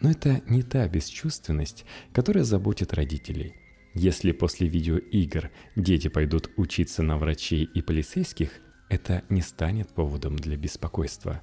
но 0.00 0.10
это 0.10 0.42
не 0.48 0.62
та 0.62 0.86
бесчувственность, 0.88 1.84
которая 2.12 2.44
заботит 2.44 2.92
родителей. 2.92 3.54
Если 3.94 4.32
после 4.32 4.68
видеоигр 4.68 5.50
дети 5.74 6.08
пойдут 6.08 6.50
учиться 6.56 7.02
на 7.02 7.16
врачей 7.16 7.64
и 7.64 7.80
полицейских, 7.80 8.50
это 8.88 9.22
не 9.30 9.40
станет 9.40 9.88
поводом 9.88 10.36
для 10.36 10.56
беспокойства. 10.56 11.42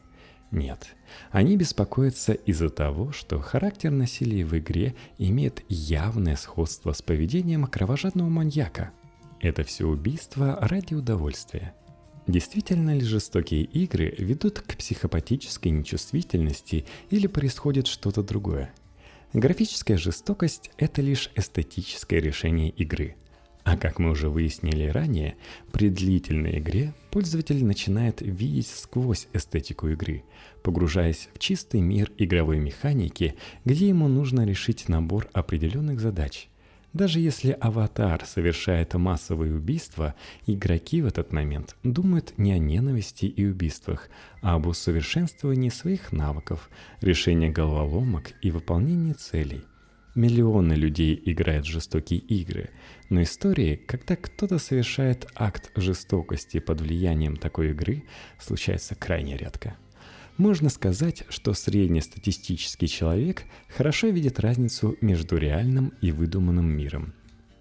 Нет, 0.53 0.95
они 1.31 1.57
беспокоятся 1.57 2.33
из-за 2.33 2.69
того, 2.69 3.11
что 3.11 3.39
характер 3.39 3.89
насилия 3.89 4.45
в 4.45 4.55
игре 4.55 4.93
имеет 5.17 5.63
явное 5.67 6.35
сходство 6.35 6.93
с 6.93 7.01
поведением 7.01 7.65
кровожадного 7.65 8.29
маньяка. 8.29 8.91
Это 9.41 9.63
все 9.63 9.85
убийство 9.87 10.57
ради 10.61 10.93
удовольствия– 10.93 11.73
Действительно 12.25 12.95
ли 12.95 13.01
жестокие 13.01 13.63
игры 13.63 14.15
ведут 14.17 14.61
к 14.61 14.77
психопатической 14.77 15.73
нечувствительности 15.73 16.85
или 17.09 17.27
происходит 17.27 17.87
что-то 17.87 18.23
другое? 18.23 18.73
Графическая 19.33 19.97
жестокость– 19.97 20.71
это 20.77 21.01
лишь 21.01 21.29
эстетическое 21.35 22.21
решение 22.21 22.69
игры. 22.69 23.17
А 23.63 23.77
как 23.77 23.99
мы 23.99 24.11
уже 24.11 24.29
выяснили 24.29 24.87
ранее, 24.87 25.35
при 25.71 25.89
длительной 25.89 26.59
игре 26.59 26.93
пользователь 27.11 27.63
начинает 27.63 28.21
видеть 28.21 28.67
сквозь 28.67 29.27
эстетику 29.33 29.87
игры, 29.87 30.23
погружаясь 30.63 31.29
в 31.33 31.39
чистый 31.39 31.81
мир 31.81 32.11
игровой 32.17 32.59
механики, 32.59 33.35
где 33.63 33.87
ему 33.87 34.07
нужно 34.07 34.45
решить 34.45 34.89
набор 34.89 35.29
определенных 35.33 35.99
задач– 35.99 36.49
даже 36.93 37.19
если 37.19 37.57
аватар 37.59 38.23
совершает 38.23 38.93
массовые 38.93 39.55
убийства, 39.55 40.13
игроки 40.45 41.01
в 41.01 41.07
этот 41.07 41.33
момент 41.33 41.75
думают 41.83 42.37
не 42.37 42.53
о 42.53 42.59
ненависти 42.59 43.25
и 43.25 43.45
убийствах, 43.47 44.09
а 44.41 44.53
об 44.53 44.67
усовершенствовании 44.67 45.69
своих 45.69 46.11
навыков, 46.11 46.69
решении 47.01 47.49
головоломок 47.49 48.33
и 48.43 48.51
выполнении 48.51 49.13
целей. 49.13 49.63
Миллионы 50.15 50.73
людей 50.73 51.19
играют 51.25 51.65
в 51.65 51.71
жестокие 51.71 52.19
игры, 52.19 52.69
но 53.09 53.23
истории, 53.23 53.75
когда 53.75 54.15
кто-то 54.15 54.59
совершает 54.59 55.27
акт 55.33 55.71
жестокости 55.75 56.59
под 56.59 56.81
влиянием 56.81 57.35
такой 57.35 57.71
игры, 57.71 58.03
случается 58.39 58.93
крайне 58.93 59.37
редко. 59.37 59.75
Можно 60.37 60.69
сказать, 60.69 61.23
что 61.29 61.53
среднестатистический 61.53 62.87
человек 62.87 63.43
хорошо 63.75 64.07
видит 64.07 64.39
разницу 64.39 64.97
между 65.01 65.37
реальным 65.37 65.93
и 66.01 66.11
выдуманным 66.11 66.65
миром. 66.65 67.13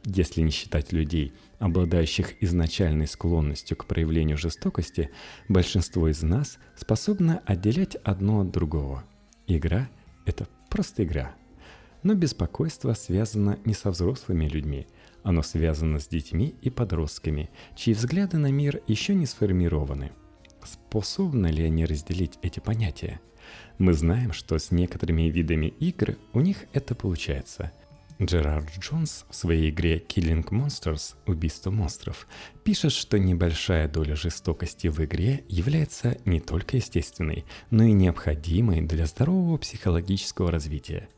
Если 0.05 0.43
не 0.43 0.51
считать 0.51 0.93
людей, 0.93 1.33
обладающих 1.59 2.43
изначальной 2.43 3.07
склонностью 3.07 3.79
к 3.79 3.87
проявлению 3.87 4.37
жестокости, 4.37 5.11
большинство 5.49 6.09
из 6.09 6.23
нас 6.23 6.59
способно 6.77 7.41
отделять 7.47 7.95
одно 7.97 8.41
от 8.41 8.51
другого. 8.51 9.05
Игра– 9.47 9.88
это 10.27 10.49
просто 10.69 11.05
игра. 11.05 11.35
Но 12.03 12.15
беспокойство 12.15 12.95
связано 12.95 13.59
не 13.65 13.75
со 13.75 13.91
взрослыми 13.91 14.47
людьми, 14.47 14.87
оно 15.23 15.43
связано 15.43 16.01
с 16.01 16.09
детьми 16.09 16.55
и 16.62 16.71
подростками, 16.71 17.51
чьи 17.77 17.95
взгляды 17.95 18.38
на 18.38 18.51
мир 18.51 18.83
еще 18.87 19.15
не 19.15 19.27
сформированы– 19.27 20.12
Способны 20.65 21.49
ли 21.49 21.65
они 21.65 21.85
разделить 21.85 22.38
эти 22.43 22.61
понятия? 22.61 23.21
Мы 23.79 23.95
знаем, 23.95 24.33
что 24.33 24.59
с 24.59 24.71
некоторыми 24.71 25.23
видами 25.23 25.67
игр 25.67 26.17
у 26.33 26.41
них 26.41 26.59
это 26.73 26.95
получается. 26.95 27.73
Джерард 28.21 28.71
Джонс 28.79 29.25
в 29.29 29.35
своей 29.35 29.71
игре 29.71 29.99
Killing 29.99 30.49
Monsters– 30.51 31.17
Убийство 31.27 31.71
монстров 31.71 32.29
пишет, 32.62 32.93
что 32.93 33.19
небольшая 33.19 33.88
доля 33.88 34.15
жестокости 34.15 34.87
в 34.87 35.05
игре 35.05 35.45
является 35.49 36.17
не 36.25 36.38
только 36.38 36.77
естественной, 36.77 37.45
но 37.71 37.83
и 37.83 37.93
необходимой 37.93 38.81
для 38.81 39.07
здорового 39.07 39.57
психологического 39.57 40.53
развития. 40.53 41.09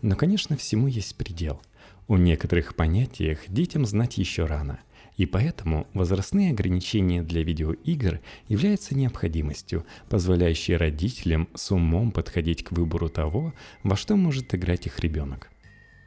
Но, 0.00 0.16
конечно, 0.16 0.56
всему 0.56 0.86
есть 0.86 1.16
предел. 1.16 1.60
У 2.08 2.16
некоторых 2.16 2.74
понятиях 2.74 3.40
детям 3.48 3.86
знать 3.86 4.18
еще 4.18 4.44
рано– 4.44 4.80
и 5.16 5.26
поэтому 5.26 5.86
возрастные 5.92 6.52
ограничения 6.52 7.22
для 7.22 7.42
видеоигр 7.42 8.20
являются 8.48 8.94
необходимостью, 8.96 9.84
позволяющей 10.08 10.76
родителям 10.76 11.48
с 11.54 11.70
умом 11.70 12.12
подходить 12.12 12.64
к 12.64 12.72
выбору 12.72 13.08
того, 13.08 13.54
во 13.82 13.96
что 13.96 14.16
может 14.16 14.54
играть 14.54 14.86
их 14.86 15.00
ребенок. 15.00 15.50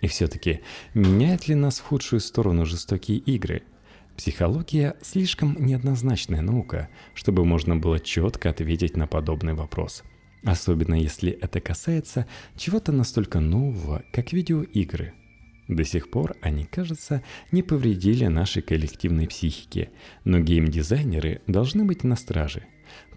И 0.01 0.07
все-таки, 0.07 0.61
меняет 0.93 1.47
ли 1.47 1.55
нас 1.55 1.79
в 1.79 1.83
худшую 1.83 2.19
сторону 2.19 2.65
жестокие 2.65 3.19
игры? 3.19 3.63
Психология– 4.17 4.95
слишком 5.01 5.55
неоднозначная 5.59 6.41
наука, 6.41 6.89
чтобы 7.13 7.45
можно 7.45 7.75
было 7.75 7.99
четко 7.99 8.49
ответить 8.49 8.95
на 8.95 9.07
подобный 9.07 9.53
вопрос. 9.53 10.03
Особенно 10.45 10.95
если 10.95 11.31
это 11.31 11.59
касается 11.59 12.27
чего-то 12.55 12.91
настолько 12.91 13.39
нового, 13.39 14.03
как 14.13 14.31
видеоигры– 14.31 15.13
до 15.67 15.83
сих 15.83 16.09
пор 16.09 16.35
они, 16.41 16.65
кажется, 16.65 17.23
не 17.51 17.63
повредили 17.63 18.27
нашей 18.27 18.61
коллективной 18.61 19.27
психике, 19.27 19.89
но 20.23 20.39
геймдизайнеры 20.39 21.41
должны 21.47 21.85
быть 21.85 22.03
на 22.03 22.15
страже. 22.15 22.65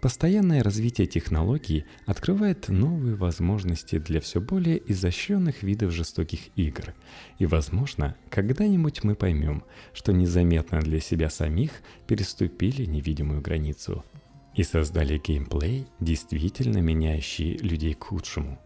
Постоянное 0.01 0.63
развитие 0.63 1.05
технологий 1.05 1.85
открывает 2.07 2.69
новые 2.69 3.15
возможности 3.15 3.99
для 3.99 4.19
все 4.19 4.41
более 4.41 4.81
изощренных 4.91 5.61
видов 5.61 5.91
жестоких 5.91 6.39
игр. 6.55 6.95
И, 7.37 7.45
возможно, 7.45 8.15
когда-нибудь 8.31 9.03
мы 9.03 9.13
поймем, 9.13 9.63
что 9.93 10.11
незаметно 10.11 10.79
для 10.79 10.99
себя 10.99 11.29
самих 11.29 11.71
переступили 12.07 12.85
невидимую 12.85 13.41
границу 13.41 14.03
и 14.55 14.63
создали 14.63 15.17
геймплей, 15.17 15.87
действительно 15.99 16.79
меняющий 16.79 17.57
людей 17.57 17.93
к 17.93 18.03
худшему. 18.05 18.59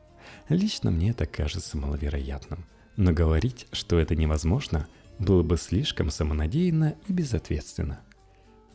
Лично 0.49 0.91
мне 0.91 1.11
это 1.11 1.25
кажется 1.25 1.77
маловероятным. 1.77 2.65
Но 2.95 3.11
говорить, 3.11 3.67
что 3.71 3.99
это 3.99 4.15
невозможно, 4.15 4.87
было 5.19 5.43
бы 5.43 5.57
слишком 5.57 6.09
самонадеянно 6.09 6.95
и 7.07 7.13
безответственно. 7.13 8.01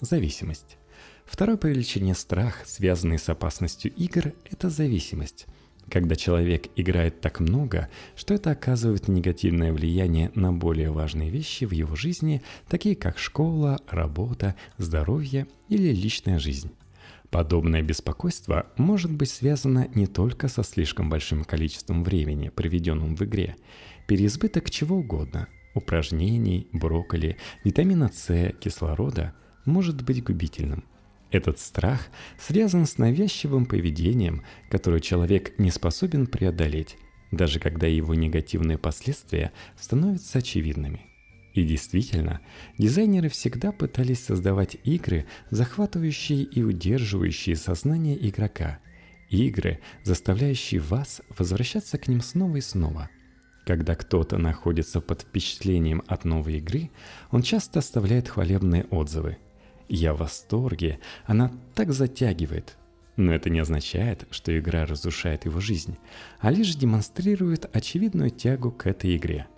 Зависимость. 0.01 0.79
Второй 1.25 1.59
по 1.59 1.67
величине 1.67 2.15
страх, 2.15 2.63
связанный 2.67 3.19
с 3.19 3.29
опасностью 3.29 3.93
игр, 3.95 4.33
это 4.51 4.71
зависимость. 4.71 5.47
Когда 5.91 6.17
человек 6.17 6.67
играет 6.77 7.21
так 7.21 7.41
много, 7.41 7.89
что 8.15 8.35
это 8.35 8.51
оказывает 8.51 9.09
негативное 9.09 9.73
влияние 9.73 10.31
на 10.35 10.53
более 10.53 10.91
важные 10.91 11.31
вещи 11.31 11.65
в 11.65 11.73
его 11.73 11.97
жизни, 11.97 12.43
такие 12.69 12.95
как 12.95 13.19
школа, 13.19 13.81
работа, 13.89 14.55
здоровье 14.77 15.47
или 15.69 15.93
личная 15.93 16.39
жизнь. 16.39 16.71
Подобное 17.31 17.83
беспокойство 17.83 18.67
может 18.77 19.13
быть 19.13 19.31
связано 19.31 19.89
не 19.95 20.07
только 20.07 20.49
со 20.49 20.63
слишком 20.63 21.11
большим 21.11 21.45
количеством 21.45 22.03
времени, 22.03 22.49
проведенным 22.49 23.17
в 23.17 23.23
игре. 23.23 23.57
Переизбыток 24.07 24.71
чего 24.71 24.97
угодно– 24.97 25.49
упражнений, 25.75 26.69
брокколи, 26.73 27.37
витамина 27.65 28.11
С, 28.13 28.53
кислорода– 28.61 29.35
может 29.67 30.03
быть 30.03 30.25
губительным. 30.25 30.85
Этот 31.31 31.59
страх 31.59 32.09
связан 32.39 32.87
с 32.87 32.97
навязчивым 32.97 33.67
поведением, 33.67 34.43
которое 34.71 35.01
человек 35.01 35.59
не 35.59 35.71
способен 35.71 36.27
преодолеть, 36.27 36.97
даже 37.31 37.61
когда 37.61 37.87
его 37.87 38.15
негативные 38.15 38.79
последствия 38.79 39.53
становятся 39.79 40.39
очевидными. 40.39 41.08
И 41.59 41.65
действительно, 41.65 42.41
дизайнеры 42.79 43.29
всегда 43.29 43.73
пытались 43.73 44.25
создавать 44.25 44.77
игры, 44.85 45.27
захватывающие 45.51 46.45
и 46.45 46.63
удерживающие 46.63 47.57
сознание 47.57 48.17
игрока. 48.29 48.79
Игры, 49.29 49.81
заставляющие 50.05 50.81
вас 50.81 51.21
возвращаться 51.37 51.99
к 51.99 52.07
ним 52.07 52.21
снова 52.21 52.59
и 52.59 52.61
снова. 52.61 53.11
Когда 53.67 53.97
кто-то 53.97 54.39
находится 54.39 55.01
под 55.01 55.23
впечатлением 55.23 56.05
от 56.07 56.25
новой 56.25 56.59
игры, 56.59 56.93
он 57.33 57.43
часто 57.43 57.81
оставляет 57.81 58.29
хвалебные 58.29 58.85
отзывы. 58.85 59.39
«Я 59.89 60.15
в 60.15 60.19
восторге, 60.19 61.01
она 61.27 61.51
так 61.75 61.93
затягивает», 61.93 62.77
но 63.17 63.35
это 63.35 63.51
не 63.51 63.59
означает, 63.59 64.29
что 64.31 64.57
игра 64.57 64.87
разрушает 64.87 65.45
его 65.45 65.59
жизнь, 65.59 65.99
а 66.39 66.53
лишь 66.53 66.77
демонстрирует 66.77 67.69
очевидную 67.75 68.31
тягу 68.31 68.71
к 68.71 68.87
этой 68.87 69.17
игре. 69.17 69.49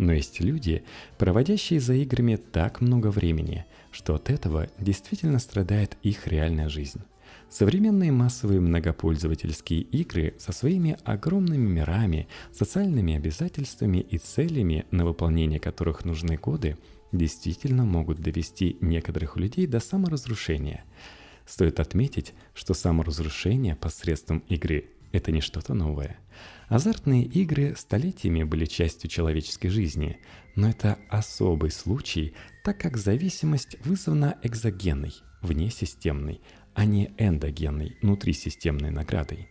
Но 0.00 0.14
есть 0.14 0.40
люди, 0.40 0.82
проводящие 1.18 1.78
за 1.78 1.92
играми 1.92 2.36
так 2.36 2.80
много 2.80 3.08
времени, 3.08 3.66
что 3.90 4.14
от 4.14 4.30
этого 4.30 4.66
действительно 4.78 5.38
страдает 5.38 5.98
их 6.02 6.26
реальная 6.26 6.70
жизнь. 6.70 7.02
Современные 7.50 8.10
массовые 8.10 8.60
многопользовательские 8.60 9.82
игры 9.82 10.32
со 10.38 10.52
своими 10.52 10.96
огромными 11.04 11.68
мирами, 11.68 12.28
социальными 12.50 13.14
обязательствами 13.14 13.98
и 13.98 14.16
целями, 14.16 14.86
на 14.90 15.04
выполнение 15.04 15.60
которых 15.60 16.06
нужны 16.06 16.38
годы, 16.38 16.78
действительно 17.12 17.84
могут 17.84 18.20
довести 18.20 18.78
некоторых 18.80 19.36
людей 19.36 19.66
до 19.66 19.80
саморазрушения– 19.80 20.82
Стоит 21.46 21.80
отметить, 21.80 22.32
что 22.54 22.74
саморазрушение 22.74 23.74
посредством 23.74 24.44
игры– 24.48 24.84
это 25.12 25.32
не 25.32 25.40
что-то 25.40 25.74
новое. 25.74 26.16
Азартные 26.68 27.24
игры 27.24 27.74
столетиями 27.76 28.44
были 28.44 28.64
частью 28.64 29.10
человеческой 29.10 29.68
жизни, 29.68 30.18
но 30.54 30.70
это 30.70 30.98
особый 31.08 31.70
случай, 31.70 32.34
так 32.64 32.78
как 32.78 32.96
зависимость 32.96 33.76
вызвана 33.84 34.38
экзогенной, 34.42 35.14
внесистемной, 35.42 36.40
а 36.74 36.84
не 36.84 37.12
эндогенной, 37.18 37.96
внутрисистемной 38.02 38.90
наградой. 38.90 39.48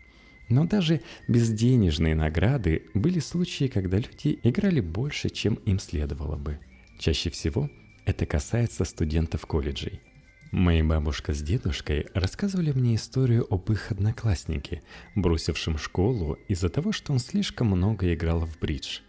Но 0.47 0.65
даже 0.65 1.01
безденежные 1.27 2.15
награды 2.15 2.85
были 2.93 3.19
случаи, 3.19 3.67
когда 3.67 3.97
люди 3.97 4.39
играли 4.43 4.79
больше, 4.79 5.29
чем 5.29 5.55
им 5.55 5.77
следовало 5.79 6.37
бы. 6.37 6.59
Чаще 6.97 7.29
всего 7.29 7.69
это 8.05 8.25
касается 8.25 8.85
студентов 8.85 9.45
колледжей– 9.45 10.01
Моя 10.51 10.83
бабушка 10.83 11.35
с 11.35 11.43
дедушкой 11.43 12.07
рассказывали 12.15 12.71
мне 12.71 12.95
историю 12.95 13.45
об 13.53 13.71
их 13.71 13.91
однокласснике, 13.91 14.81
бросившем 15.13 15.77
школу 15.77 16.39
из-за 16.47 16.69
того, 16.69 16.91
что 16.91 17.13
он 17.13 17.19
слишком 17.19 17.67
много 17.67 18.12
играл 18.15 18.39
в 18.47 18.57
бридж. 18.57 19.01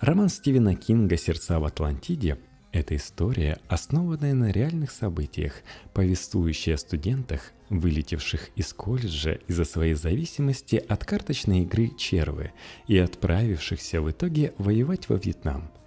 Роман 0.00 0.28
Стивена 0.28 0.74
Кинга 0.74 1.16
«Сердца 1.16 1.60
в 1.60 1.64
Атлантиде»— 1.64 2.36
это 2.72 2.96
история, 2.96 3.60
основанная 3.68 4.34
на 4.34 4.50
реальных 4.50 4.90
событиях, 4.90 5.62
повествующая 5.94 6.74
о 6.74 6.78
студентах, 6.78 7.52
вылетевших 7.68 8.48
из 8.56 8.72
колледжа 8.72 9.38
из-за 9.46 9.64
своей 9.64 9.94
зависимости 9.94 10.82
от 10.88 11.04
карточной 11.04 11.62
игры 11.62 11.92
«Червы» 11.96 12.50
и 12.88 12.98
отправившихся 12.98 14.02
в 14.02 14.10
итоге 14.10 14.52
воевать 14.58 15.08
во 15.08 15.14
Вьетнам— 15.14 15.70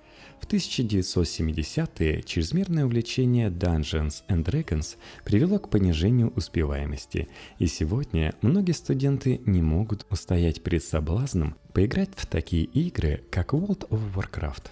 в 0.46 0.48
1970-е 0.48 2.22
чрезмерное 2.22 2.86
увлечение 2.86 3.50
Dungeons 3.50 4.24
and 4.30 4.44
Dragons 4.44 4.96
привело 5.24 5.58
к 5.58 5.72
понижению 5.72 6.32
успеваемости, 6.36 7.28
и 7.58 7.66
сегодня 7.66 8.36
многие 8.44 8.74
студенты 8.74 9.42
не 9.48 9.64
могут 9.64 10.06
устоять 10.12 10.62
перед 10.62 10.84
соблазном 10.84 11.56
поиграть 11.74 12.12
в 12.16 12.28
такие 12.28 12.66
игры, 12.66 13.24
как 13.32 13.54
World 13.54 13.90
of 13.90 14.00
Warcraft. 14.14 14.66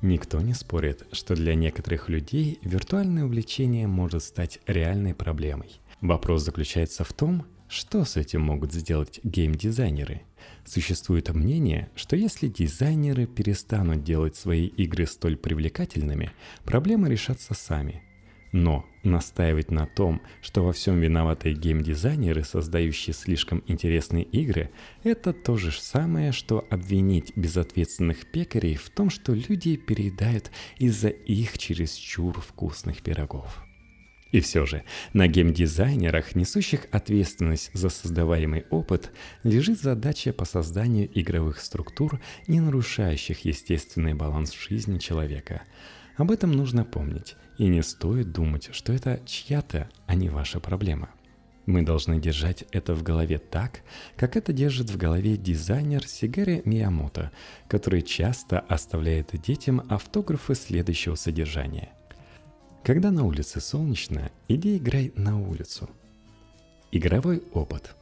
Никто 0.00 0.40
не 0.40 0.54
спорит, 0.54 1.06
что 1.12 1.34
для 1.34 1.54
некоторых 1.54 2.08
людей 2.08 2.58
виртуальное 2.62 3.24
увлечение 3.24 3.86
может 3.86 4.22
стать 4.22 4.60
реальной 4.66 5.14
проблемой. 5.14 5.80
Вопрос 6.00 6.42
заключается 6.42 7.04
в 7.04 7.12
том, 7.12 7.44
что 7.68 8.06
с 8.06 8.16
этим 8.16 8.40
могут 8.40 8.72
сделать 8.72 9.20
геймдизайнеры? 9.24 10.22
Существует 10.64 11.32
мнение, 11.34 11.90
что 11.94 12.16
если 12.16 12.48
дизайнеры 12.48 13.26
перестанут 13.26 14.04
делать 14.04 14.36
свои 14.36 14.66
игры 14.66 15.06
столь 15.06 15.36
привлекательными, 15.36 16.32
проблемы 16.64 17.08
решатся 17.08 17.54
сами. 17.54 18.02
Но 18.52 18.86
настаивать 19.02 19.70
на 19.70 19.86
том, 19.86 20.22
что 20.40 20.64
во 20.64 20.72
всем 20.72 21.00
виноваты 21.00 21.52
геймдизайнеры, 21.52 22.44
создающие 22.44 23.12
слишком 23.12 23.62
интересные 23.66 24.24
игры, 24.24 24.70
это 25.02 25.32
то 25.32 25.56
же 25.56 25.70
самое, 25.72 26.32
что 26.32 26.66
обвинить 26.70 27.36
безответственных 27.36 28.30
пекарей 28.30 28.76
в 28.76 28.88
том, 28.90 29.10
что 29.10 29.34
люди 29.34 29.76
переедают 29.76 30.50
из-за 30.78 31.08
их 31.08 31.58
чересчур 31.58 32.40
вкусных 32.40 33.02
пирогов. 33.02 33.67
И 34.30 34.40
все 34.40 34.66
же, 34.66 34.84
на 35.14 35.26
геймдизайнерах, 35.26 36.34
несущих 36.34 36.86
ответственность 36.90 37.70
за 37.72 37.88
создаваемый 37.88 38.66
опыт, 38.70 39.10
лежит 39.42 39.80
задача 39.80 40.32
по 40.32 40.44
созданию 40.44 41.08
игровых 41.18 41.60
структур, 41.60 42.20
не 42.46 42.60
нарушающих 42.60 43.44
естественный 43.46 44.12
баланс 44.12 44.52
жизни 44.52 44.98
человека. 44.98 45.62
Об 46.16 46.30
этом 46.30 46.52
нужно 46.52 46.84
помнить, 46.84 47.36
и 47.56 47.68
не 47.68 47.82
стоит 47.82 48.32
думать, 48.32 48.68
что 48.72 48.92
это 48.92 49.20
чья-то, 49.24 49.88
а 50.06 50.14
не 50.14 50.28
ваша 50.28 50.60
проблема. 50.60 51.08
Мы 51.64 51.82
должны 51.82 52.20
держать 52.20 52.64
это 52.70 52.94
в 52.94 53.02
голове 53.02 53.38
так, 53.38 53.82
как 54.16 54.36
это 54.36 54.52
держит 54.52 54.90
в 54.90 54.96
голове 54.96 55.36
дизайнер 55.36 56.06
Сигари 56.06 56.62
Миямото, 56.64 57.30
который 57.66 58.02
часто 58.02 58.60
оставляет 58.60 59.30
детям 59.40 59.86
автографы 59.88 60.54
следующего 60.54 61.14
содержания– 61.14 61.92
когда 62.82 63.10
на 63.10 63.24
улице 63.24 63.60
солнечно, 63.60 64.30
иди 64.48 64.76
играй 64.76 65.12
на 65.14 65.40
улицу. 65.40 65.90
Игровой 66.90 67.42
опыт. 67.52 67.94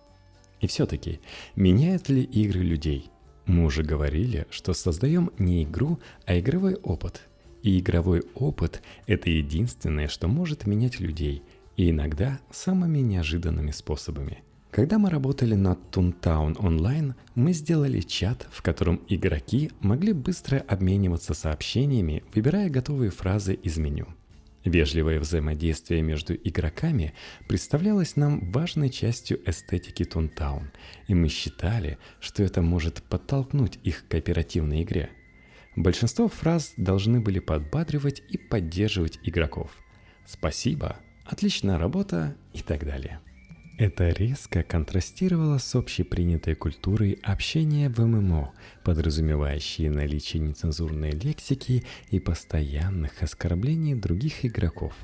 И 0.60 0.66
все-таки, 0.66 1.20
меняют 1.54 2.08
ли 2.08 2.22
игры 2.22 2.60
людей? 2.60 3.10
Мы 3.46 3.64
уже 3.64 3.82
говорили, 3.82 4.46
что 4.50 4.74
создаем 4.74 5.30
не 5.38 5.64
игру, 5.64 5.98
а 6.24 6.38
игровой 6.38 6.74
опыт. 6.74 7.22
И 7.62 7.80
игровой 7.80 8.22
опыт– 8.34 8.82
это 9.06 9.28
единственное, 9.28 10.08
что 10.08 10.28
может 10.28 10.66
менять 10.66 11.00
людей, 11.00 11.42
и 11.76 11.90
иногда 11.90 12.38
самыми 12.50 12.98
неожиданными 12.98 13.72
способами. 13.72 14.42
Когда 14.70 14.98
мы 14.98 15.10
работали 15.10 15.54
над 15.54 15.78
Toontown 15.90 16.56
Online, 16.56 17.14
мы 17.34 17.52
сделали 17.52 18.00
чат, 18.00 18.46
в 18.52 18.62
котором 18.62 19.00
игроки 19.08 19.70
могли 19.80 20.12
быстро 20.12 20.58
обмениваться 20.58 21.34
сообщениями, 21.34 22.22
выбирая 22.34 22.68
готовые 22.70 23.10
фразы 23.10 23.54
из 23.54 23.78
меню– 23.78 24.06
Вежливое 24.66 25.20
взаимодействие 25.20 26.02
между 26.02 26.34
игроками 26.34 27.14
представлялось 27.46 28.16
нам 28.16 28.50
важной 28.50 28.90
частью 28.90 29.40
эстетики 29.48 30.04
Тунтаун, 30.04 30.72
и 31.06 31.14
мы 31.14 31.28
считали, 31.28 31.98
что 32.18 32.42
это 32.42 32.62
может 32.62 33.00
подтолкнуть 33.04 33.78
их 33.84 34.04
к 34.04 34.10
кооперативной 34.10 34.82
игре. 34.82 35.10
Большинство 35.76 36.26
фраз 36.26 36.74
должны 36.76 37.20
были 37.20 37.38
подбадривать 37.38 38.24
и 38.28 38.38
поддерживать 38.38 39.20
игроков. 39.22 39.70
«Спасибо», 40.26 40.96
«Отличная 41.24 41.78
работа» 41.78 42.34
и 42.52 42.60
так 42.60 42.84
далее. 42.84 43.20
Это 43.78 44.08
резко 44.08 44.62
контрастировало 44.62 45.58
с 45.58 45.74
общепринятой 45.74 46.54
культурой 46.54 47.18
общения 47.22 47.90
в 47.90 47.98
ММО, 47.98 48.54
подразумевающей 48.82 49.90
наличие 49.90 50.40
нецензурной 50.40 51.10
лексики 51.10 51.84
и 52.08 52.18
постоянных 52.18 53.22
оскорблений 53.22 53.94
других 53.94 54.46
игроков. 54.46 54.94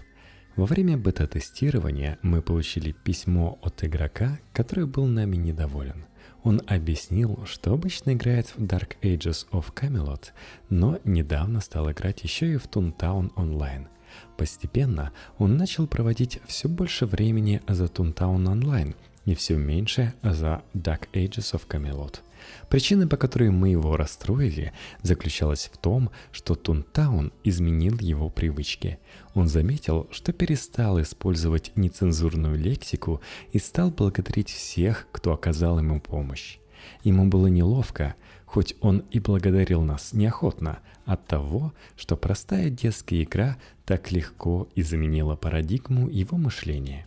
Во 0.57 0.65
время 0.65 0.97
бета-тестирования 0.97 2.19
мы 2.23 2.41
получили 2.41 2.93
письмо 2.93 3.59
от 3.61 3.85
игрока, 3.85 4.39
который 4.55 4.87
был 4.87 5.05
нами 5.05 5.37
недоволен. 5.37 6.07
Он 6.43 6.63
объяснил, 6.67 7.45
что 7.45 7.75
обычно 7.75 8.15
играет 8.15 8.47
в 8.57 8.65
Dark 8.65 8.97
Ages 9.03 9.47
of 9.51 9.67
Camelot, 9.75 10.29
но 10.71 10.99
недавно 11.05 11.61
стал 11.61 11.91
играть 11.91 12.25
еще 12.25 12.55
и 12.55 12.57
в 12.57 12.65
Toontown 12.69 13.35
Online– 13.35 13.89
Постепенно 14.37 15.13
он 15.39 15.57
начал 15.57 15.87
проводить 15.87 16.41
все 16.47 16.69
больше 16.69 17.07
времени 17.07 17.63
за 17.69 17.85
Toontown 17.85 18.45
Online 18.45 18.95
и 19.25 19.35
все 19.35 19.57
меньше 19.57 20.15
за 20.23 20.63
Dark 20.75 21.09
Ages 21.13 21.55
of 21.55 21.63
Camelot. 21.69 22.21
Причина, 22.69 23.07
по 23.07 23.17
которой 23.17 23.51
мы 23.51 23.71
его 23.71 23.97
расстроили, 23.97 24.73
заключалась 25.03 25.71
в 25.73 25.77
том, 25.79 26.11
что 26.33 26.55
Тунтаун 26.55 27.33
изменил 27.45 27.99
его 27.99 28.31
привычки. 28.31 28.99
Он 29.35 29.49
заметил, 29.49 30.09
что 30.11 30.33
перестал 30.33 31.01
использовать 31.01 31.73
нецензурную 31.77 32.59
лексику 32.59 33.21
и 33.53 33.59
стал 33.59 33.91
благодарить 33.91 34.51
всех, 34.51 35.07
кто 35.13 35.33
оказал 35.33 35.79
ему 35.79 36.01
помощь. 36.01 36.59
Ему 37.05 37.27
было 37.27 37.47
неловко, 37.47 38.15
хоть 38.45 38.75
он 38.81 39.05
и 39.11 39.21
благодарил 39.21 39.83
нас 39.83 40.13
неохотно, 40.13 40.81
от 41.05 41.27
того, 41.27 41.75
что 41.97 42.17
простая 42.17 42.71
детская 42.71 43.23
игра 43.23 43.57
так 43.85 44.13
легко 44.13 44.69
изменила 44.75 45.37
парадигму 45.37 46.09
его 46.09 46.39
мышления. 46.39 47.07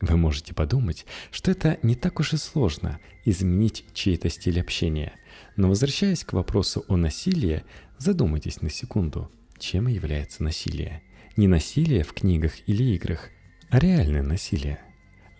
Вы 0.00 0.16
можете 0.16 0.52
подумать, 0.54 1.06
что 1.30 1.50
это 1.50 1.78
не 1.82 1.94
так 1.94 2.20
уж 2.20 2.34
и 2.34 2.36
сложно 2.36 3.00
изменить 3.24 3.84
чей-то 3.94 4.28
стиль 4.28 4.60
общения. 4.60 5.14
Но 5.56 5.68
возвращаясь 5.68 6.24
к 6.24 6.32
вопросу 6.32 6.84
о 6.88 6.96
насилии, 6.96 7.64
задумайтесь 7.98 8.60
на 8.60 8.70
секунду, 8.70 9.30
чем 9.58 9.88
является 9.88 10.42
насилие. 10.42 11.02
Не 11.36 11.48
насилие 11.48 12.04
в 12.04 12.12
книгах 12.12 12.52
или 12.68 12.94
играх, 12.94 13.30
а 13.70 13.78
реальное 13.78 14.22
насилие. 14.22 14.80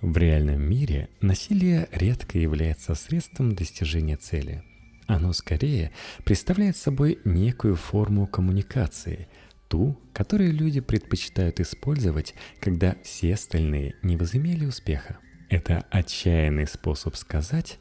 В 0.01 0.17
реальном 0.17 0.63
мире 0.63 1.09
насилие 1.21 1.89
редко 1.93 2.39
является 2.39 2.95
средством 2.95 3.55
достижения 3.55 4.17
цели. 4.17 4.63
Оно 5.07 5.33
скорее 5.33 5.93
представляет 6.25 6.77
собой 6.77 7.19
некую 7.25 7.77
форму 7.77 8.27
коммуникации, 8.27 9.29
ту, 9.69 10.01
которую 10.13 10.53
люди 10.53 10.81
предпочитают 10.81 11.61
использовать, 11.61 12.35
когда 12.61 12.97
все 13.03 13.35
остальные 13.35 13.97
не 14.03 14.17
возымели 14.17 14.65
успеха. 14.65 15.19
Это 15.51 15.85
отчаянный 15.91 16.67
способ 16.67 17.17
сказать 17.17 17.79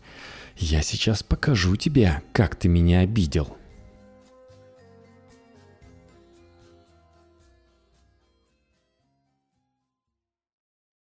«Я 0.58 0.82
сейчас 0.82 1.24
покажу 1.24 1.76
тебе, 1.76 2.22
как 2.34 2.56
ты 2.56 2.68
меня 2.68 3.00
обидел». 3.00 3.58